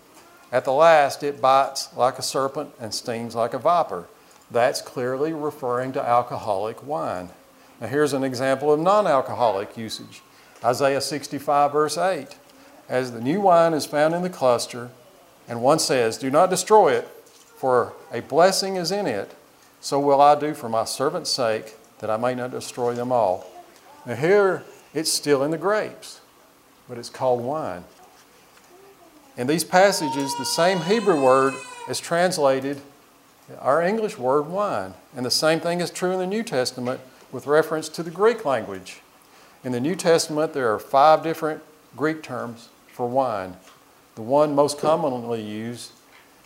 At 0.51 0.65
the 0.65 0.73
last, 0.73 1.23
it 1.23 1.41
bites 1.41 1.95
like 1.97 2.19
a 2.19 2.23
serpent 2.23 2.71
and 2.81 2.95
stings 2.95 3.35
like 3.35 3.55
a 3.55 3.59
viper. 3.59 4.07
That's 4.51 4.81
clearly 4.81 5.33
referring 5.33 5.93
to 5.93 6.03
alcoholic 6.03 6.87
wine. 6.87 7.31
Now, 7.85 7.91
here's 7.91 8.15
an 8.15 8.25
example 8.25 8.73
of 8.73 8.81
non 8.81 9.07
alcoholic 9.07 9.77
usage 9.77 10.23
Isaiah 10.65 11.03
65, 11.03 11.71
verse 11.71 11.99
8. 11.99 12.29
As 12.89 13.13
the 13.13 13.21
new 13.21 13.43
wine 13.43 13.75
is 13.75 13.85
found 13.85 14.15
in 14.15 14.23
the 14.23 14.31
cluster, 14.31 14.89
and 15.47 15.61
one 15.61 15.79
says, 15.79 16.17
Do 16.17 16.31
not 16.31 16.49
destroy 16.49 16.95
it, 16.95 17.07
for 17.59 17.93
a 18.11 18.23
blessing 18.23 18.77
is 18.77 18.91
in 18.91 19.07
it, 19.07 19.35
so 19.83 20.01
will 20.01 20.23
I 20.23 20.35
do 20.35 20.55
for 20.55 20.71
my 20.71 20.87
servant's 20.87 21.29
sake, 21.29 21.75
that 21.99 22.09
I 22.09 22.17
may 22.17 22.35
not 22.35 22.53
destroy 22.53 22.95
them 22.95 23.13
all. 23.13 23.47
Now, 24.07 24.15
here 24.15 24.65
it's 24.95 25.13
still 25.13 25.43
in 25.43 25.51
the 25.51 25.59
grapes, 25.59 26.23
but 26.89 26.97
it's 26.97 27.11
called 27.11 27.43
wine. 27.43 27.85
In 29.37 29.47
these 29.47 29.63
passages, 29.63 30.35
the 30.39 30.47
same 30.47 30.81
Hebrew 30.81 31.23
word 31.23 31.53
is 31.87 32.01
translated 32.01 32.81
our 33.61 33.83
English 33.83 34.17
word 34.17 34.47
wine. 34.47 34.95
And 35.15 35.27
the 35.27 35.31
same 35.31 35.61
thing 35.61 35.83
is 35.83 35.91
true 35.91 36.13
in 36.13 36.19
the 36.19 36.27
New 36.27 36.43
Testament 36.43 37.03
with 37.35 37.49
reference 37.49 37.89
to 37.89 38.05
the 38.05 38.13
Greek 38.13 38.45
language. 38.45 39.01
In 39.65 39.73
the 39.73 39.81
New 39.81 39.97
Testament, 39.97 40.53
there 40.53 40.73
are 40.73 40.79
five 40.79 41.25
different 41.25 41.63
Greek 41.97 42.23
terms 42.23 42.69
for 42.87 43.09
wine. 43.09 43.57
The 44.15 44.23
one 44.23 44.55
most 44.55 44.79
commonly 44.79 45.43
used 45.43 45.91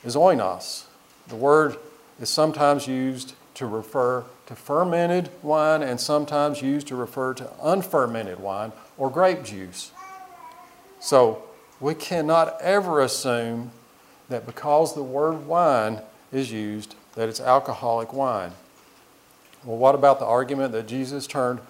is 0.03 0.16
oinos. 0.16 0.87
The 1.29 1.37
word 1.37 1.77
is 2.18 2.31
sometimes 2.31 2.87
used 2.87 3.35
to 3.57 3.66
refer 3.66 4.24
to 4.46 4.57
fermented 4.57 5.29
wine 5.42 5.83
and 5.83 6.01
sometimes 6.01 6.62
used 6.62 6.87
to 6.87 6.96
refer 6.96 7.35
to 7.35 7.51
unfermented 7.62 8.40
wine 8.40 8.72
or 8.96 9.11
grape 9.11 9.44
juice. 9.44 9.90
So 11.01 11.42
we 11.81 11.94
cannot 11.94 12.59
ever 12.62 13.03
assume 13.03 13.72
that 14.31 14.46
because 14.46 14.94
the 14.94 15.03
word 15.03 15.46
wine 15.46 16.01
is 16.33 16.51
used, 16.51 16.94
that 17.14 17.29
it's 17.29 17.40
alcoholic 17.40 18.14
wine. 18.14 18.53
Well, 19.64 19.77
what 19.77 19.94
about 19.94 20.18
the 20.18 20.27
argument 20.27 20.73
that 20.73 20.87
Jesus 20.87 21.27
turned 21.27 21.61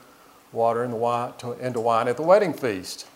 water 0.53 0.85
into 0.85 0.97
wine, 0.97 2.09
at 2.09 2.17
the 2.17 2.23
wedding 2.23 2.53
feast? 2.53 3.07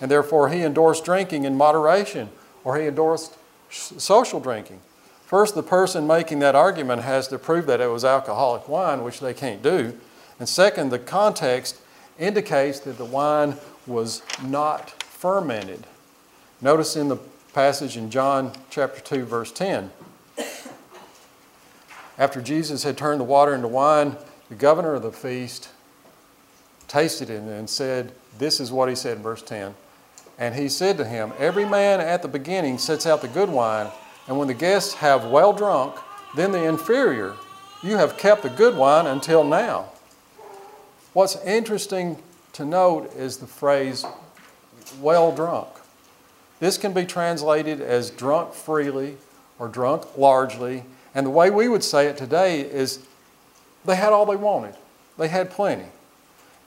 And 0.00 0.10
therefore, 0.10 0.48
he 0.48 0.62
endorsed 0.62 1.04
drinking 1.04 1.44
in 1.44 1.56
moderation, 1.56 2.30
or 2.62 2.76
he 2.78 2.86
endorsed 2.86 3.36
social 3.70 4.40
drinking. 4.40 4.80
First, 5.24 5.54
the 5.54 5.62
person 5.62 6.06
making 6.06 6.38
that 6.38 6.54
argument 6.54 7.02
has 7.02 7.28
to 7.28 7.38
prove 7.38 7.66
that 7.66 7.80
it 7.80 7.90
was 7.90 8.04
alcoholic 8.04 8.68
wine, 8.68 9.02
which 9.02 9.20
they 9.20 9.34
can't 9.34 9.62
do. 9.62 9.98
And 10.38 10.48
second, 10.48 10.90
the 10.90 10.98
context 10.98 11.80
indicates 12.18 12.80
that 12.80 12.96
the 12.96 13.04
wine 13.04 13.56
was 13.86 14.22
not 14.42 15.02
fermented. 15.02 15.86
Notice 16.60 16.96
in 16.96 17.08
the 17.08 17.18
passage 17.52 17.96
in 17.96 18.10
John 18.10 18.52
chapter 18.70 19.00
2, 19.00 19.24
verse 19.24 19.52
10. 19.52 19.90
After 22.18 22.42
Jesus 22.42 22.82
had 22.82 22.98
turned 22.98 23.20
the 23.20 23.24
water 23.24 23.54
into 23.54 23.68
wine, 23.68 24.16
the 24.48 24.56
governor 24.56 24.94
of 24.94 25.02
the 25.02 25.12
feast 25.12 25.68
tasted 26.88 27.30
it 27.30 27.40
and 27.42 27.70
said, 27.70 28.12
This 28.38 28.58
is 28.58 28.72
what 28.72 28.88
he 28.88 28.94
said 28.94 29.18
in 29.18 29.22
verse 29.22 29.42
10. 29.42 29.74
And 30.38 30.54
he 30.54 30.68
said 30.68 30.96
to 30.98 31.04
him, 31.04 31.32
Every 31.38 31.64
man 31.64 32.00
at 32.00 32.22
the 32.22 32.28
beginning 32.28 32.78
sets 32.78 33.06
out 33.06 33.22
the 33.22 33.28
good 33.28 33.48
wine, 33.48 33.88
and 34.26 34.38
when 34.38 34.48
the 34.48 34.54
guests 34.54 34.94
have 34.94 35.26
well 35.26 35.52
drunk, 35.52 35.96
then 36.34 36.52
the 36.52 36.64
inferior. 36.64 37.34
You 37.82 37.96
have 37.96 38.18
kept 38.18 38.42
the 38.42 38.50
good 38.50 38.76
wine 38.76 39.06
until 39.06 39.44
now. 39.44 39.92
What's 41.12 41.36
interesting 41.42 42.20
to 42.54 42.64
note 42.64 43.14
is 43.14 43.36
the 43.36 43.46
phrase 43.46 44.04
well 45.00 45.34
drunk. 45.34 45.68
This 46.60 46.76
can 46.76 46.92
be 46.92 47.04
translated 47.04 47.80
as 47.80 48.10
drunk 48.10 48.52
freely 48.52 49.16
or 49.58 49.68
drunk 49.68 50.16
largely. 50.18 50.84
And 51.14 51.26
the 51.26 51.30
way 51.30 51.50
we 51.50 51.68
would 51.68 51.84
say 51.84 52.06
it 52.06 52.16
today 52.16 52.60
is 52.60 53.00
they 53.84 53.96
had 53.96 54.12
all 54.12 54.26
they 54.26 54.36
wanted, 54.36 54.74
they 55.16 55.28
had 55.28 55.50
plenty. 55.50 55.86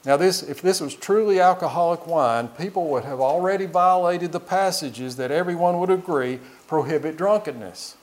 Now, 0.04 0.16
this, 0.16 0.42
if 0.42 0.60
this 0.60 0.80
was 0.80 0.96
truly 0.96 1.38
alcoholic 1.38 2.08
wine, 2.08 2.48
people 2.48 2.88
would 2.88 3.04
have 3.04 3.20
already 3.20 3.66
violated 3.66 4.32
the 4.32 4.40
passages 4.40 5.14
that 5.16 5.30
everyone 5.30 5.78
would 5.78 5.90
agree 5.90 6.40
prohibit 6.66 7.16
drunkenness. 7.16 7.96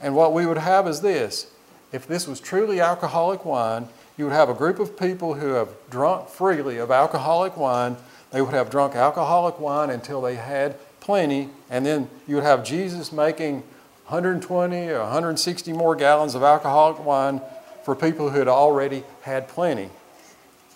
And 0.00 0.14
what 0.14 0.34
we 0.34 0.44
would 0.44 0.58
have 0.58 0.86
is 0.86 1.00
this 1.00 1.50
if 1.92 2.06
this 2.06 2.26
was 2.26 2.40
truly 2.40 2.80
alcoholic 2.80 3.44
wine, 3.46 3.88
you 4.18 4.26
would 4.26 4.34
have 4.34 4.50
a 4.50 4.54
group 4.54 4.78
of 4.78 4.98
people 4.98 5.34
who 5.34 5.48
have 5.50 5.68
drunk 5.88 6.28
freely 6.28 6.76
of 6.76 6.90
alcoholic 6.90 7.56
wine. 7.56 7.96
They 8.30 8.42
would 8.42 8.52
have 8.52 8.68
drunk 8.68 8.94
alcoholic 8.94 9.58
wine 9.58 9.88
until 9.88 10.20
they 10.20 10.34
had 10.34 10.76
plenty, 11.00 11.48
and 11.70 11.86
then 11.86 12.10
you 12.26 12.34
would 12.34 12.44
have 12.44 12.64
Jesus 12.64 13.12
making 13.12 13.62
120 14.08 14.88
or 14.88 15.00
160 15.00 15.72
more 15.74 15.94
gallons 15.94 16.34
of 16.34 16.42
alcoholic 16.42 17.04
wine 17.04 17.42
for 17.84 17.94
people 17.94 18.30
who 18.30 18.38
had 18.38 18.48
already 18.48 19.04
had 19.20 19.46
plenty. 19.48 19.90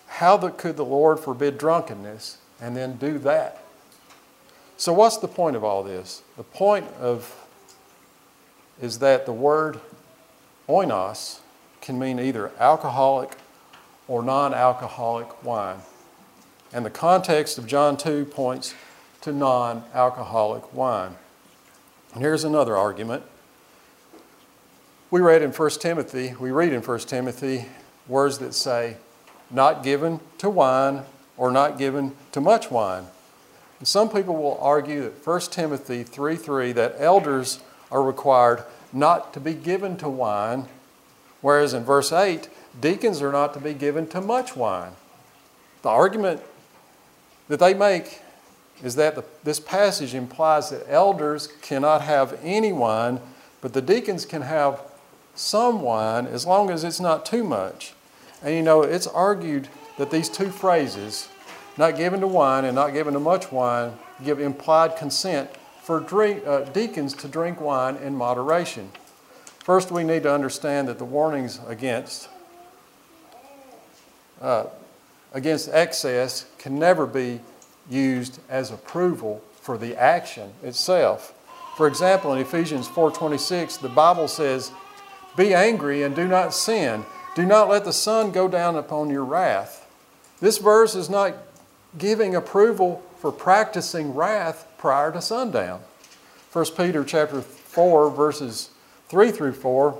How 0.07 0.37
the, 0.37 0.51
could 0.51 0.77
the 0.77 0.85
Lord 0.85 1.19
forbid 1.19 1.57
drunkenness 1.57 2.37
and 2.61 2.77
then 2.77 2.97
do 2.97 3.19
that? 3.21 3.65
So, 4.77 4.93
what's 4.93 5.17
the 5.17 5.29
point 5.29 5.57
of 5.57 5.65
all 5.65 5.83
this? 5.83 6.23
The 6.37 6.43
point 6.43 6.87
of 7.01 7.35
is 8.83 8.99
that 8.99 9.25
the 9.25 9.33
word 9.33 9.81
oinos 10.69 11.41
can 11.81 11.99
mean 11.99 12.21
either 12.21 12.53
alcoholic 12.59 13.39
or 14.09 14.23
non 14.23 14.53
alcoholic 14.53 15.43
wine. 15.43 15.79
And 16.71 16.85
the 16.85 16.91
context 16.91 17.57
of 17.57 17.67
John 17.67 17.97
2 17.97 18.27
points 18.27 18.75
to 19.23 19.33
non 19.33 19.85
alcoholic 19.95 20.75
wine. 20.75 21.17
And 22.15 22.23
here's 22.23 22.45
another 22.45 22.77
argument. 22.77 23.23
We 25.11 25.21
read 25.21 25.43
in 25.43 25.51
1 25.51 25.71
Timothy, 25.71 26.35
we 26.39 26.51
read 26.51 26.73
in 26.73 26.83
1 26.83 26.99
Timothy 27.01 27.67
words 28.07 28.39
that 28.39 28.55
say, 28.55 28.97
not 29.51 29.83
given 29.83 30.21
to 30.39 30.51
wine 30.51 31.03
or 31.37 31.51
not 31.51 31.79
given 31.79 32.15
to 32.33 32.41
much 32.41 32.71
wine. 32.71 33.07
And 33.79 33.89
some 33.89 34.09
people 34.09 34.37
will 34.37 34.59
argue 34.61 35.03
that 35.03 35.27
1 35.27 35.41
Timothy 35.51 36.03
3 36.03 36.37
3, 36.37 36.73
that 36.73 36.97
elders 36.99 37.61
are 37.91 38.03
required 38.03 38.65
not 38.93 39.33
to 39.35 39.41
be 39.41 39.55
given 39.55 39.97
to 39.99 40.09
wine, 40.09 40.67
whereas 41.41 41.75
in 41.75 41.85
verse 41.85 42.13
8, 42.13 42.49
deacons 42.81 43.21
are 43.23 43.33
not 43.33 43.55
to 43.55 43.61
be 43.61 43.75
given 43.75 44.07
to 44.09 44.21
much 44.21 44.55
wine. 44.55 44.93
The 45.83 45.89
argument 45.89 46.41
that 47.49 47.59
they 47.59 47.75
make 47.75 48.21
is 48.83 48.97
that 48.97 49.15
the, 49.15 49.25
this 49.45 49.61
passage 49.61 50.15
implies 50.15 50.71
that 50.71 50.85
elders 50.89 51.49
cannot 51.63 52.03
have 52.03 52.39
any 52.43 52.73
wine, 52.73 53.21
but 53.61 53.73
the 53.73 53.83
deacons 53.83 54.27
can 54.27 54.43
have 54.43 54.81
some 55.35 55.83
wine 55.83 56.27
as 56.27 56.47
long 56.47 56.71
as 56.71 56.85
it's 56.85 57.01
not 57.01 57.25
too 57.25 57.45
much. 57.45 57.95
And 58.43 58.55
you 58.55 58.63
know, 58.63 58.83
it's 58.83 59.07
argued 59.07 59.69
that 59.99 60.11
these 60.11 60.29
two 60.29 60.51
phrases, 60.51 61.29
not 61.79 61.97
given 61.97 62.21
to 62.21 62.27
wine 62.27 62.65
and 62.65 62.75
not 62.75 62.93
given 62.93 63.15
to 63.15 63.21
much 63.21 63.53
wine, 63.53 63.93
give 64.25 64.41
implied 64.41 64.97
consent 64.97 65.51
for 65.83 66.01
drink, 66.01 66.47
uh, 66.47 66.61
deacons 66.61 67.15
to 67.15 67.29
drink 67.29 67.61
wine 67.61 67.97
in 67.97 68.15
moderation. 68.15 68.91
First, 69.61 69.93
we 69.93 70.03
need 70.03 70.25
to 70.25 70.33
understand 70.33 70.89
that 70.89 70.99
the 70.99 71.05
warnings 71.05 71.61
against 71.69 72.29
uh, 74.41 74.65
against 75.33 75.69
excess 75.69 76.47
can 76.59 76.79
never 76.79 77.07
be 77.07 77.41
used 77.89 78.39
as 78.49 78.71
approval 78.71 79.43
for 79.61 79.79
the 79.79 79.97
action 79.97 80.53
itself. 80.63 81.35
For 81.77 81.87
example, 81.87 82.33
in 82.33 82.39
Ephesians 82.39 82.89
4:26, 82.89 83.77
the 83.77 83.89
Bible 83.89 84.29
says, 84.29 84.73
"Be 85.37 85.55
angry 85.55 86.03
and 86.03 86.15
do 86.15 86.27
not 86.29 86.53
sin. 86.53 87.05
Do 87.35 87.47
not 87.47 87.69
let 87.69 87.85
the 87.85 87.93
sun 87.93 88.31
go 88.31 88.49
down 88.49 88.77
upon 88.77 89.09
your 89.09 89.25
wrath." 89.25 89.87
This 90.41 90.59
verse 90.59 90.95
is 90.95 91.09
not 91.09 91.35
giving 91.97 92.35
approval 92.35 93.03
for 93.19 93.33
practicing 93.33 94.15
wrath 94.15 94.67
prior 94.77 95.13
to 95.13 95.23
sundown. 95.23 95.81
1 96.51 96.77
Peter 96.77 97.05
chapter 97.05 97.41
4 97.41 98.11
verses 98.11 98.71
3 99.09 99.31
through 99.31 99.53
4 99.55 99.95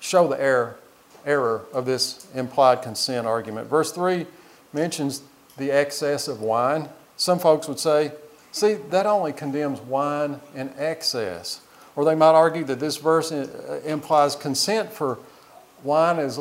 show 0.00 0.26
the 0.26 0.40
error 0.40 0.76
error 1.24 1.62
of 1.72 1.84
this 1.84 2.26
implied 2.34 2.82
consent 2.82 3.26
argument. 3.26 3.68
Verse 3.68 3.92
3 3.92 4.26
mentions 4.72 5.22
the 5.58 5.70
excess 5.70 6.28
of 6.28 6.40
wine. 6.40 6.88
Some 7.16 7.38
folks 7.38 7.68
would 7.68 7.80
say, 7.80 8.12
see, 8.52 8.74
that 8.74 9.06
only 9.06 9.32
condemns 9.32 9.80
wine 9.80 10.40
in 10.54 10.72
excess. 10.76 11.60
Or 11.96 12.04
they 12.04 12.14
might 12.14 12.32
argue 12.32 12.64
that 12.64 12.78
this 12.78 12.96
verse 12.96 13.32
uh, 13.32 13.80
implies 13.84 14.36
consent 14.36 14.92
for 14.92 15.18
wine 15.82 16.18
as, 16.18 16.38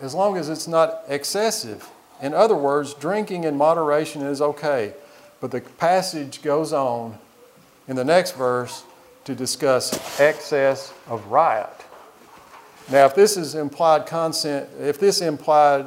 as 0.00 0.14
long 0.14 0.36
as 0.36 0.48
it's 0.48 0.68
not 0.68 1.02
excessive. 1.08 1.88
In 2.22 2.32
other 2.32 2.54
words, 2.54 2.94
drinking 2.94 3.44
in 3.44 3.56
moderation 3.56 4.22
is 4.22 4.40
okay. 4.40 4.94
But 5.40 5.50
the 5.50 5.60
passage 5.60 6.42
goes 6.42 6.72
on 6.72 7.18
in 7.88 7.96
the 7.96 8.04
next 8.04 8.36
verse 8.36 8.84
to 9.24 9.34
discuss 9.34 10.20
excess 10.20 10.92
of 11.08 11.26
riot. 11.26 11.68
Now, 12.90 13.06
if 13.06 13.14
this 13.14 13.36
is 13.36 13.54
implied 13.54 14.06
consent, 14.06 14.68
if 14.78 14.98
this 14.98 15.20
implied 15.20 15.86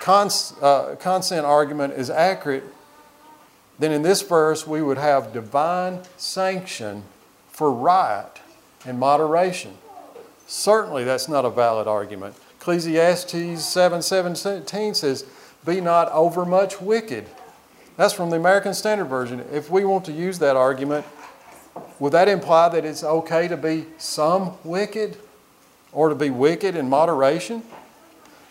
cons, 0.00 0.54
uh, 0.60 0.96
consent 0.98 1.46
argument 1.46 1.92
is 1.92 2.10
accurate, 2.10 2.64
then 3.78 3.92
in 3.92 4.02
this 4.02 4.22
verse 4.22 4.66
we 4.66 4.82
would 4.82 4.98
have 4.98 5.32
divine 5.32 6.00
sanction 6.16 7.04
for 7.50 7.70
riot 7.70 8.40
and 8.84 8.98
moderation. 8.98 9.76
Certainly, 10.46 11.04
that's 11.04 11.28
not 11.28 11.44
a 11.44 11.50
valid 11.50 11.86
argument. 11.86 12.34
Ecclesiastes 12.58 13.62
7:17 13.62 14.96
says, 14.96 15.24
Be 15.64 15.80
not 15.80 16.10
overmuch 16.10 16.80
wicked. 16.80 17.26
That's 17.96 18.12
from 18.12 18.30
the 18.30 18.36
American 18.36 18.74
Standard 18.74 19.04
Version. 19.04 19.44
If 19.52 19.70
we 19.70 19.84
want 19.84 20.04
to 20.06 20.12
use 20.12 20.38
that 20.40 20.56
argument, 20.56 21.06
would 21.98 22.12
that 22.12 22.28
imply 22.28 22.68
that 22.70 22.84
it's 22.84 23.04
okay 23.04 23.46
to 23.48 23.56
be 23.56 23.86
some 23.98 24.56
wicked 24.64 25.18
or 25.92 26.08
to 26.08 26.14
be 26.14 26.30
wicked 26.30 26.74
in 26.74 26.88
moderation? 26.88 27.62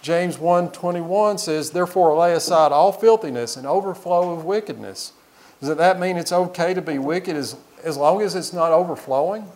James 0.02 0.38
1:21 0.38 1.38
says, 1.38 1.72
"Therefore 1.72 2.16
lay 2.16 2.34
aside 2.34 2.72
all 2.72 2.92
filthiness 2.92 3.58
and 3.58 3.68
overflow 3.68 4.32
of 4.32 4.46
wickedness." 4.46 5.12
Does 5.60 5.76
that 5.76 6.00
mean 6.00 6.18
it's 6.18 6.32
okay 6.32 6.74
to 6.74 6.82
be 6.82 6.98
wicked 6.98 7.36
as, 7.36 7.58
as 7.84 7.98
long 7.98 8.22
as 8.22 8.34
it's 8.34 8.54
not 8.54 8.72
overflowing? 8.72 9.52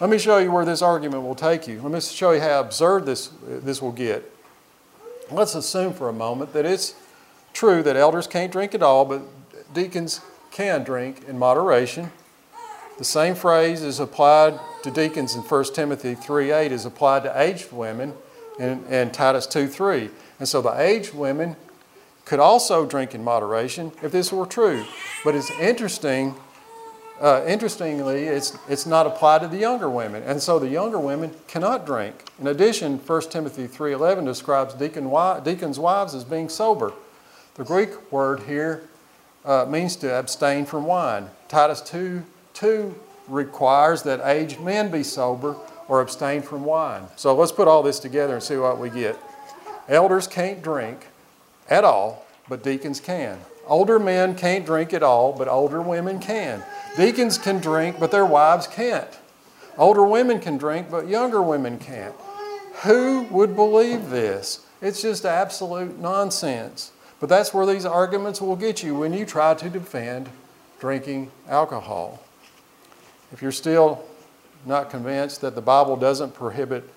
Let 0.00 0.10
me 0.10 0.18
show 0.18 0.38
you 0.38 0.52
where 0.52 0.64
this 0.64 0.82
argument 0.82 1.24
will 1.24 1.34
take 1.34 1.66
you. 1.66 1.80
Let 1.82 1.90
me 1.90 2.00
show 2.00 2.32
you 2.32 2.40
how 2.40 2.60
absurd 2.60 3.06
this, 3.06 3.30
this 3.42 3.82
will 3.82 3.92
get. 3.92 4.30
Let's 5.30 5.54
assume 5.54 5.92
for 5.92 6.08
a 6.08 6.12
moment 6.12 6.52
that 6.52 6.64
it's 6.64 6.94
true 7.52 7.82
that 7.82 7.96
elders 7.96 8.26
can't 8.28 8.52
drink 8.52 8.74
at 8.74 8.82
all, 8.82 9.04
but 9.04 9.22
deacons 9.74 10.20
can 10.52 10.84
drink 10.84 11.22
in 11.26 11.38
moderation. 11.38 12.12
The 12.98 13.04
same 13.04 13.34
phrase 13.34 13.82
is 13.82 13.98
applied 13.98 14.60
to 14.82 14.90
deacons 14.90 15.34
in 15.34 15.42
1 15.42 15.64
Timothy 15.74 16.14
3.8 16.14 16.70
is 16.70 16.84
applied 16.84 17.24
to 17.24 17.40
aged 17.40 17.72
women 17.72 18.14
in 18.58 19.10
Titus 19.10 19.46
2.3. 19.46 20.10
And 20.38 20.48
so 20.48 20.60
the 20.60 20.80
aged 20.80 21.14
women 21.14 21.56
could 22.24 22.40
also 22.40 22.84
drink 22.84 23.14
in 23.14 23.22
moderation 23.22 23.92
if 24.02 24.12
this 24.12 24.32
were 24.32 24.46
true. 24.46 24.84
But 25.24 25.34
it's 25.34 25.50
interesting 25.52 26.34
uh, 27.20 27.42
interestingly, 27.46 28.24
it's, 28.24 28.58
it's 28.68 28.84
not 28.84 29.06
applied 29.06 29.40
to 29.40 29.48
the 29.48 29.56
younger 29.56 29.88
women, 29.88 30.22
and 30.24 30.42
so 30.42 30.58
the 30.58 30.68
younger 30.68 30.98
women 30.98 31.30
cannot 31.48 31.86
drink. 31.86 32.14
In 32.38 32.46
addition, 32.46 32.98
1 32.98 33.22
Timothy 33.30 33.66
3.11 33.66 34.26
describes 34.26 34.74
deacon 34.74 35.10
deacons' 35.42 35.78
wives 35.78 36.14
as 36.14 36.24
being 36.24 36.50
sober. 36.50 36.92
The 37.54 37.64
Greek 37.64 38.12
word 38.12 38.40
here 38.40 38.88
uh, 39.46 39.64
means 39.66 39.96
to 39.96 40.12
abstain 40.12 40.66
from 40.66 40.84
wine. 40.84 41.30
Titus 41.48 41.80
2, 41.80 42.22
2 42.52 42.94
requires 43.28 44.02
that 44.02 44.20
aged 44.22 44.60
men 44.60 44.90
be 44.90 45.02
sober 45.02 45.56
or 45.88 46.00
abstain 46.00 46.42
from 46.42 46.64
wine. 46.64 47.04
So 47.16 47.34
let's 47.34 47.52
put 47.52 47.68
all 47.68 47.82
this 47.82 47.98
together 47.98 48.34
and 48.34 48.42
see 48.42 48.56
what 48.56 48.78
we 48.78 48.90
get. 48.90 49.18
Elders 49.88 50.26
can't 50.26 50.62
drink 50.62 51.06
at 51.70 51.84
all, 51.84 52.26
but 52.48 52.62
deacons 52.62 53.00
can. 53.00 53.38
Older 53.66 53.98
men 53.98 54.34
can't 54.36 54.64
drink 54.64 54.92
at 54.92 55.02
all, 55.02 55.32
but 55.32 55.48
older 55.48 55.80
women 55.80 56.20
can. 56.20 56.62
Deacons 56.96 57.38
can 57.38 57.58
drink, 57.58 57.98
but 57.98 58.10
their 58.10 58.26
wives 58.26 58.66
can't. 58.66 59.18
Older 59.76 60.04
women 60.04 60.40
can 60.40 60.56
drink, 60.56 60.90
but 60.90 61.08
younger 61.08 61.42
women 61.42 61.78
can't. 61.78 62.14
Who 62.84 63.22
would 63.30 63.56
believe 63.56 64.10
this? 64.10 64.64
It's 64.80 65.02
just 65.02 65.24
absolute 65.24 65.98
nonsense. 65.98 66.92
But 67.18 67.28
that's 67.28 67.52
where 67.54 67.66
these 67.66 67.84
arguments 67.84 68.40
will 68.40 68.56
get 68.56 68.82
you 68.82 68.94
when 68.94 69.12
you 69.12 69.24
try 69.24 69.54
to 69.54 69.70
defend 69.70 70.28
drinking 70.78 71.30
alcohol. 71.48 72.22
If 73.32 73.42
you're 73.42 73.52
still 73.52 74.04
not 74.66 74.90
convinced 74.90 75.40
that 75.40 75.54
the 75.54 75.60
Bible 75.60 75.96
doesn't 75.96 76.34
prohibit 76.34 76.88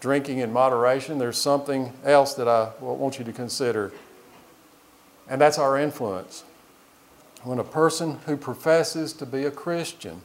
drinking 0.00 0.38
in 0.38 0.52
moderation, 0.52 1.18
there's 1.18 1.36
something 1.36 1.92
else 2.04 2.34
that 2.34 2.48
I 2.48 2.70
want 2.80 3.18
you 3.18 3.24
to 3.24 3.32
consider, 3.32 3.92
and 5.28 5.40
that's 5.40 5.58
our 5.58 5.76
influence. 5.76 6.44
When 7.42 7.58
a 7.58 7.64
person 7.64 8.18
who 8.26 8.36
professes 8.36 9.12
to 9.14 9.26
be 9.26 9.44
a 9.44 9.50
Christian 9.50 10.22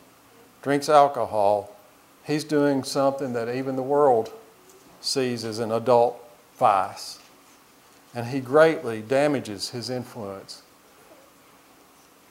drinks 0.62 0.90
alcohol, 0.90 1.76
he's 2.24 2.44
doing 2.44 2.84
something 2.84 3.34
that 3.34 3.54
even 3.54 3.76
the 3.76 3.84
world 3.84 4.32
sees 5.02 5.46
as 5.46 5.60
an 5.60 5.72
adult 5.72 6.18
vice. 6.58 7.20
And 8.14 8.28
he 8.28 8.40
greatly 8.40 9.02
damages 9.02 9.70
his 9.70 9.90
influence. 9.90 10.62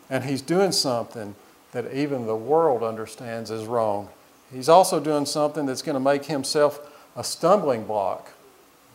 And 0.09 0.25
he's 0.25 0.43
doing 0.43 0.73
something 0.73 1.35
that 1.75 1.93
even 1.93 2.25
the 2.25 2.37
world 2.37 2.83
understands 2.83 3.51
is 3.51 3.67
wrong. 3.67 4.09
He's 4.51 4.69
also 4.69 5.01
doing 5.01 5.27
something 5.27 5.67
that's 5.67 5.83
going 5.83 5.95
to 5.95 6.01
make 6.01 6.27
himself 6.27 6.81
a 7.17 7.25
stumbling 7.25 7.85
block 7.85 8.31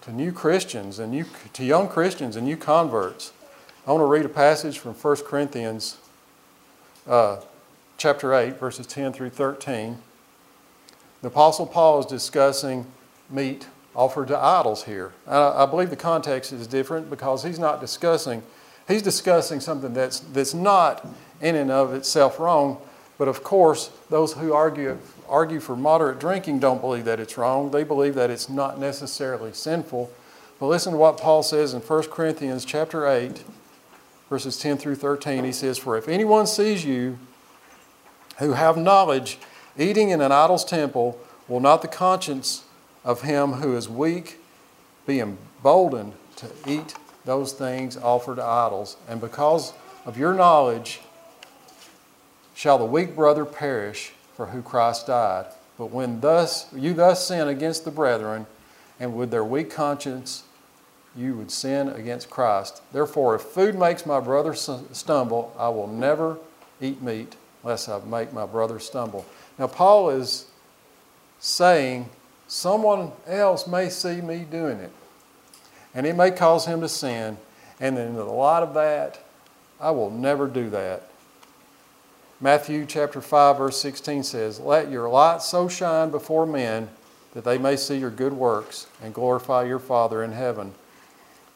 to 0.01 0.13
new 0.13 0.31
Christians 0.31 0.97
and 0.97 1.11
new, 1.11 1.25
to 1.53 1.63
young 1.65 1.89
Christians 1.89 2.37
and 2.37 2.47
new 2.47 2.55
converts. 2.55 3.33
I 3.85 3.91
want 3.91 4.01
to 4.01 4.05
read 4.05 4.25
a 4.25 4.29
passage 4.29 4.79
from 4.79 4.93
1 4.93 5.15
Corinthians 5.25 5.97
uh, 7.05 7.41
chapter 7.97 8.33
8, 8.33 8.57
verses 8.57 8.87
10 8.87 9.11
through 9.11 9.31
13. 9.31 9.97
The 11.21 11.27
Apostle 11.27 11.67
Paul 11.67 11.99
is 11.99 12.05
discussing 12.05 12.85
meat 13.29 13.67
offered 13.93 14.29
to 14.29 14.37
idols 14.37 14.85
here. 14.85 15.11
I, 15.27 15.63
I 15.63 15.65
believe 15.65 15.89
the 15.89 15.97
context 15.97 16.53
is 16.53 16.65
different 16.65 17.09
because 17.09 17.43
he's 17.43 17.59
not 17.59 17.81
discussing, 17.81 18.41
he's 18.89 19.01
discussing 19.01 19.61
something 19.61 19.93
that's, 19.93 20.19
that's 20.19 20.53
not 20.53 21.07
in 21.39 21.55
and 21.55 21.71
of 21.71 21.93
itself 21.93 22.39
wrong. 22.39 22.81
But 23.17 23.27
of 23.27 23.43
course, 23.43 23.91
those 24.09 24.33
who 24.33 24.53
argue, 24.53 24.97
argue 25.27 25.59
for 25.59 25.75
moderate 25.75 26.19
drinking 26.19 26.59
don't 26.59 26.81
believe 26.81 27.05
that 27.05 27.19
it's 27.19 27.37
wrong. 27.37 27.71
They 27.71 27.83
believe 27.83 28.15
that 28.15 28.29
it's 28.29 28.49
not 28.49 28.79
necessarily 28.79 29.53
sinful. 29.53 30.11
But 30.59 30.67
listen 30.67 30.93
to 30.93 30.97
what 30.97 31.17
Paul 31.17 31.43
says 31.43 31.73
in 31.73 31.81
1 31.81 32.03
Corinthians 32.03 32.65
chapter 32.65 33.07
8, 33.07 33.43
verses 34.29 34.57
10 34.57 34.77
through 34.77 34.95
13, 34.95 35.43
he 35.43 35.51
says, 35.51 35.77
For 35.77 35.97
if 35.97 36.07
anyone 36.07 36.47
sees 36.47 36.83
you 36.83 37.19
who 38.39 38.53
have 38.53 38.77
knowledge 38.77 39.37
eating 39.77 40.09
in 40.09 40.21
an 40.21 40.31
idol's 40.31 40.65
temple, 40.65 41.19
will 41.47 41.59
not 41.59 41.81
the 41.81 41.87
conscience 41.87 42.65
of 43.03 43.21
him 43.21 43.53
who 43.53 43.75
is 43.75 43.87
weak 43.87 44.37
be 45.05 45.19
emboldened 45.19 46.13
to 46.37 46.47
eat 46.67 46.95
those 47.29 47.53
things 47.53 47.95
offered 47.95 48.37
to 48.37 48.43
idols? 48.43 48.97
And 49.07 49.21
because 49.21 49.73
of 50.05 50.17
your 50.17 50.33
knowledge 50.33 50.99
shall 52.55 52.79
the 52.79 52.85
weak 52.85 53.15
brother 53.15 53.45
perish 53.45 54.13
for 54.35 54.47
who 54.47 54.61
Christ 54.61 55.07
died. 55.07 55.45
But 55.77 55.91
when 55.91 56.19
thus 56.19 56.67
you 56.73 56.93
thus 56.93 57.27
sin 57.27 57.47
against 57.47 57.85
the 57.85 57.91
brethren, 57.91 58.47
and 58.99 59.15
with 59.15 59.29
their 59.31 59.45
weak 59.45 59.69
conscience 59.69 60.43
you 61.15 61.35
would 61.35 61.51
sin 61.51 61.89
against 61.89 62.29
Christ. 62.29 62.81
Therefore, 62.91 63.35
if 63.35 63.41
food 63.41 63.75
makes 63.75 64.05
my 64.05 64.19
brother 64.19 64.53
stumble, 64.53 65.55
I 65.57 65.69
will 65.69 65.87
never 65.87 66.37
eat 66.81 67.01
meat 67.01 67.35
lest 67.63 67.89
I 67.89 67.99
make 68.05 68.33
my 68.33 68.45
brother 68.45 68.79
stumble. 68.79 69.25
Now, 69.57 69.67
Paul 69.67 70.09
is 70.09 70.45
saying 71.39 72.09
someone 72.47 73.11
else 73.27 73.67
may 73.67 73.89
see 73.89 74.21
me 74.21 74.45
doing 74.49 74.79
it, 74.79 74.91
and 75.93 76.05
it 76.05 76.15
may 76.15 76.31
cause 76.31 76.65
him 76.65 76.81
to 76.81 76.89
sin. 76.89 77.37
And 77.79 77.95
then 77.95 78.09
in 78.09 78.15
the 78.15 78.23
light 78.23 78.63
of 78.63 78.73
that, 78.73 79.19
I 79.79 79.91
will 79.91 80.09
never 80.09 80.47
do 80.47 80.69
that. 80.69 81.03
Matthew 82.41 82.85
chapter 82.85 83.21
5, 83.21 83.57
verse 83.57 83.81
16 83.81 84.23
says, 84.23 84.59
Let 84.59 84.89
your 84.89 85.09
light 85.09 85.41
so 85.41 85.67
shine 85.67 86.09
before 86.09 86.45
men 86.45 86.89
that 87.33 87.43
they 87.43 87.57
may 87.57 87.75
see 87.75 87.97
your 87.97 88.09
good 88.09 88.33
works 88.33 88.87
and 89.01 89.13
glorify 89.13 89.63
your 89.63 89.79
Father 89.79 90.23
in 90.23 90.31
heaven. 90.31 90.73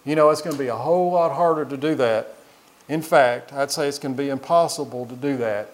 You 0.05 0.15
know, 0.15 0.29
it's 0.29 0.41
going 0.41 0.55
to 0.55 0.61
be 0.61 0.67
a 0.67 0.75
whole 0.75 1.11
lot 1.11 1.33
harder 1.33 1.65
to 1.65 1.77
do 1.77 1.95
that. 1.95 2.35
In 2.89 3.01
fact, 3.01 3.53
I'd 3.53 3.71
say 3.71 3.87
it's 3.87 3.99
going 3.99 4.15
to 4.15 4.21
be 4.21 4.29
impossible 4.29 5.05
to 5.05 5.15
do 5.15 5.37
that 5.37 5.73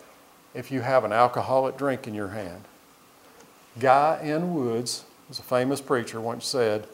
if 0.53 0.71
you 0.71 0.81
have 0.81 1.03
an 1.03 1.11
alcoholic 1.11 1.77
drink 1.77 2.07
in 2.07 2.13
your 2.13 2.29
hand. 2.29 2.63
Guy 3.79 4.19
N. 4.21 4.53
Woods 4.53 5.05
was 5.27 5.39
a 5.39 5.43
famous 5.43 5.81
preacher 5.81 6.21
once 6.21 6.45
said, 6.45 6.87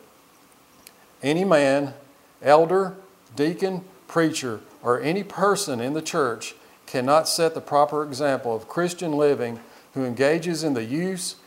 Any 1.23 1.43
man, 1.43 1.93
elder, 2.41 2.95
deacon, 3.35 3.83
preacher, 4.07 4.61
or 4.81 4.99
any 5.01 5.23
person 5.23 5.79
in 5.79 5.93
the 5.93 6.01
church 6.01 6.55
cannot 6.85 7.27
set 7.27 7.53
the 7.53 7.61
proper 7.61 8.03
example 8.03 8.55
of 8.55 8.67
Christian 8.67 9.11
living 9.13 9.59
who 9.93 10.05
engages 10.05 10.63
in 10.63 10.73
the 10.73 10.83
use 10.83 11.37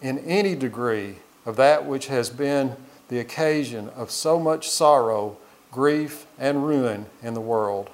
in 0.00 0.18
any 0.20 0.54
degree 0.54 1.16
of 1.44 1.56
that 1.56 1.86
which 1.86 2.06
has 2.06 2.30
been 2.30 2.76
the 3.08 3.18
occasion 3.18 3.88
of 3.90 4.10
so 4.10 4.38
much 4.38 4.68
sorrow, 4.68 5.36
grief, 5.70 6.26
and 6.38 6.66
ruin 6.66 7.06
in 7.22 7.34
the 7.34 7.40
world. 7.40 7.90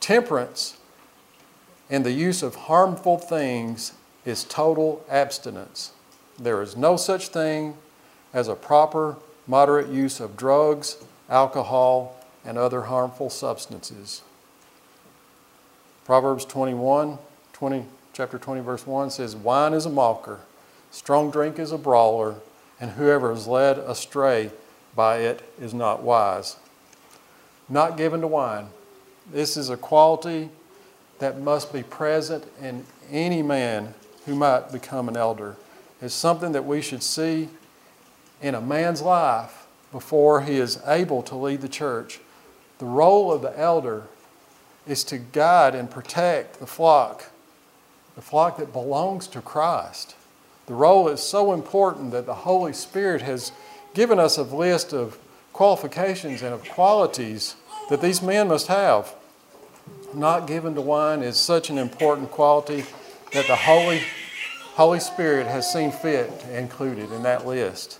Temperance 0.00 0.76
in 1.88 2.02
the 2.02 2.12
use 2.12 2.42
of 2.42 2.54
harmful 2.54 3.18
things 3.18 3.92
is 4.24 4.44
total 4.44 5.04
abstinence. 5.08 5.92
There 6.38 6.62
is 6.62 6.76
no 6.76 6.96
such 6.96 7.28
thing 7.28 7.76
as 8.32 8.48
a 8.48 8.54
proper, 8.54 9.16
moderate 9.46 9.88
use 9.88 10.20
of 10.20 10.36
drugs, 10.36 10.98
alcohol, 11.28 12.16
and 12.44 12.58
other 12.58 12.82
harmful 12.82 13.30
substances. 13.30 14.22
Proverbs 16.04 16.44
21, 16.44 17.18
20, 17.52 17.84
chapter 18.12 18.38
20, 18.38 18.60
verse 18.60 18.86
1 18.86 19.10
says, 19.10 19.36
Wine 19.36 19.72
is 19.72 19.86
a 19.86 19.90
mocker, 19.90 20.40
strong 20.90 21.30
drink 21.30 21.58
is 21.58 21.72
a 21.72 21.78
brawler, 21.78 22.36
and 22.80 22.92
whoever 22.92 23.32
is 23.32 23.46
led 23.46 23.78
astray 23.78 24.50
by 24.94 25.18
it 25.18 25.42
is 25.60 25.72
not 25.72 26.02
wise. 26.02 26.56
Not 27.68 27.96
given 27.96 28.20
to 28.20 28.26
wine. 28.26 28.66
This 29.30 29.56
is 29.56 29.70
a 29.70 29.76
quality 29.76 30.50
that 31.20 31.40
must 31.40 31.72
be 31.72 31.84
present 31.84 32.44
in 32.60 32.84
any 33.08 33.42
man 33.42 33.94
who 34.26 34.34
might 34.34 34.72
become 34.72 35.08
an 35.08 35.16
elder. 35.16 35.56
It's 36.00 36.14
something 36.14 36.50
that 36.52 36.64
we 36.64 36.82
should 36.82 37.02
see 37.02 37.48
in 38.42 38.54
a 38.54 38.60
man's 38.60 39.00
life 39.00 39.66
before 39.92 40.42
he 40.42 40.56
is 40.56 40.80
able 40.86 41.22
to 41.22 41.36
lead 41.36 41.60
the 41.60 41.68
church. 41.68 42.20
The 42.78 42.84
role 42.84 43.32
of 43.32 43.42
the 43.42 43.56
elder 43.58 44.04
is 44.86 45.04
to 45.04 45.18
guide 45.18 45.74
and 45.74 45.90
protect 45.90 46.58
the 46.58 46.66
flock, 46.66 47.30
the 48.16 48.22
flock 48.22 48.58
that 48.58 48.72
belongs 48.72 49.28
to 49.28 49.40
Christ. 49.40 50.16
The 50.66 50.74
role 50.74 51.08
is 51.08 51.22
so 51.22 51.52
important 51.52 52.10
that 52.10 52.26
the 52.26 52.34
Holy 52.34 52.72
Spirit 52.72 53.22
has 53.22 53.52
given 53.94 54.18
us 54.18 54.38
a 54.38 54.42
list 54.42 54.92
of 54.92 55.18
qualifications 55.52 56.42
and 56.42 56.52
of 56.52 56.68
qualities 56.68 57.54
that 57.90 58.00
these 58.00 58.22
men 58.22 58.48
must 58.48 58.66
have. 58.66 59.14
Not 60.14 60.46
given 60.46 60.74
to 60.74 60.80
wine 60.80 61.22
is 61.22 61.36
such 61.36 61.70
an 61.70 61.78
important 61.78 62.30
quality 62.30 62.84
that 63.32 63.46
the 63.46 63.56
Holy, 63.56 64.02
Holy 64.74 65.00
Spirit 65.00 65.46
has 65.46 65.70
seen 65.72 65.92
fit 65.92 66.40
to 66.40 66.58
include 66.58 66.98
it 66.98 67.12
in 67.12 67.22
that 67.22 67.46
list. 67.46 67.98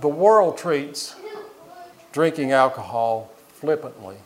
The 0.00 0.08
world 0.08 0.58
treats 0.58 1.16
drinking 2.12 2.52
alcohol 2.52 3.30
flippantly, 3.48 4.16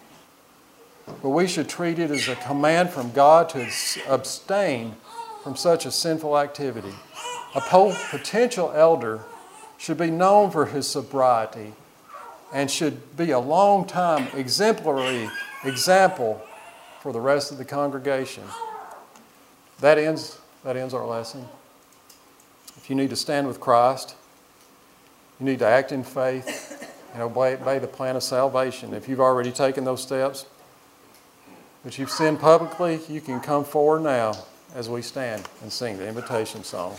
but 1.06 1.30
we 1.30 1.46
should 1.46 1.68
treat 1.68 1.98
it 1.98 2.10
as 2.10 2.28
a 2.28 2.34
command 2.36 2.90
from 2.90 3.12
God 3.12 3.48
to 3.50 3.68
abstain 4.08 4.96
from 5.42 5.56
such 5.56 5.86
a 5.86 5.90
sinful 5.90 6.38
activity. 6.38 6.92
A 7.54 7.60
potential 8.10 8.72
elder 8.74 9.20
should 9.78 9.96
be 9.96 10.10
known 10.10 10.50
for 10.50 10.66
his 10.66 10.86
sobriety 10.88 11.72
and 12.52 12.70
should 12.70 13.16
be 13.16 13.30
a 13.30 13.38
long 13.38 13.86
time 13.86 14.28
exemplary 14.36 15.30
example 15.64 16.42
for 17.00 17.12
the 17.12 17.20
rest 17.20 17.50
of 17.50 17.58
the 17.58 17.64
congregation. 17.64 18.44
That 19.80 19.98
ends, 19.98 20.38
that 20.64 20.76
ends 20.76 20.92
our 20.92 21.06
lesson. 21.06 21.46
If 22.76 22.90
you 22.90 22.96
need 22.96 23.10
to 23.10 23.16
stand 23.16 23.46
with 23.46 23.60
Christ, 23.60 24.16
you 25.40 25.46
need 25.46 25.58
to 25.60 25.66
act 25.66 25.90
in 25.90 26.04
faith 26.04 26.92
and 27.14 27.22
obey, 27.22 27.54
obey 27.54 27.78
the 27.78 27.86
plan 27.86 28.14
of 28.14 28.22
salvation. 28.22 28.92
If 28.94 29.08
you've 29.08 29.20
already 29.20 29.50
taken 29.50 29.84
those 29.84 30.02
steps, 30.02 30.46
but 31.82 31.98
you've 31.98 32.10
sinned 32.10 32.40
publicly, 32.40 33.00
you 33.08 33.22
can 33.22 33.40
come 33.40 33.64
forward 33.64 34.02
now 34.02 34.34
as 34.74 34.88
we 34.88 35.02
stand 35.02 35.48
and 35.62 35.72
sing 35.72 35.96
the 35.96 36.06
invitation 36.06 36.62
song. 36.62 36.94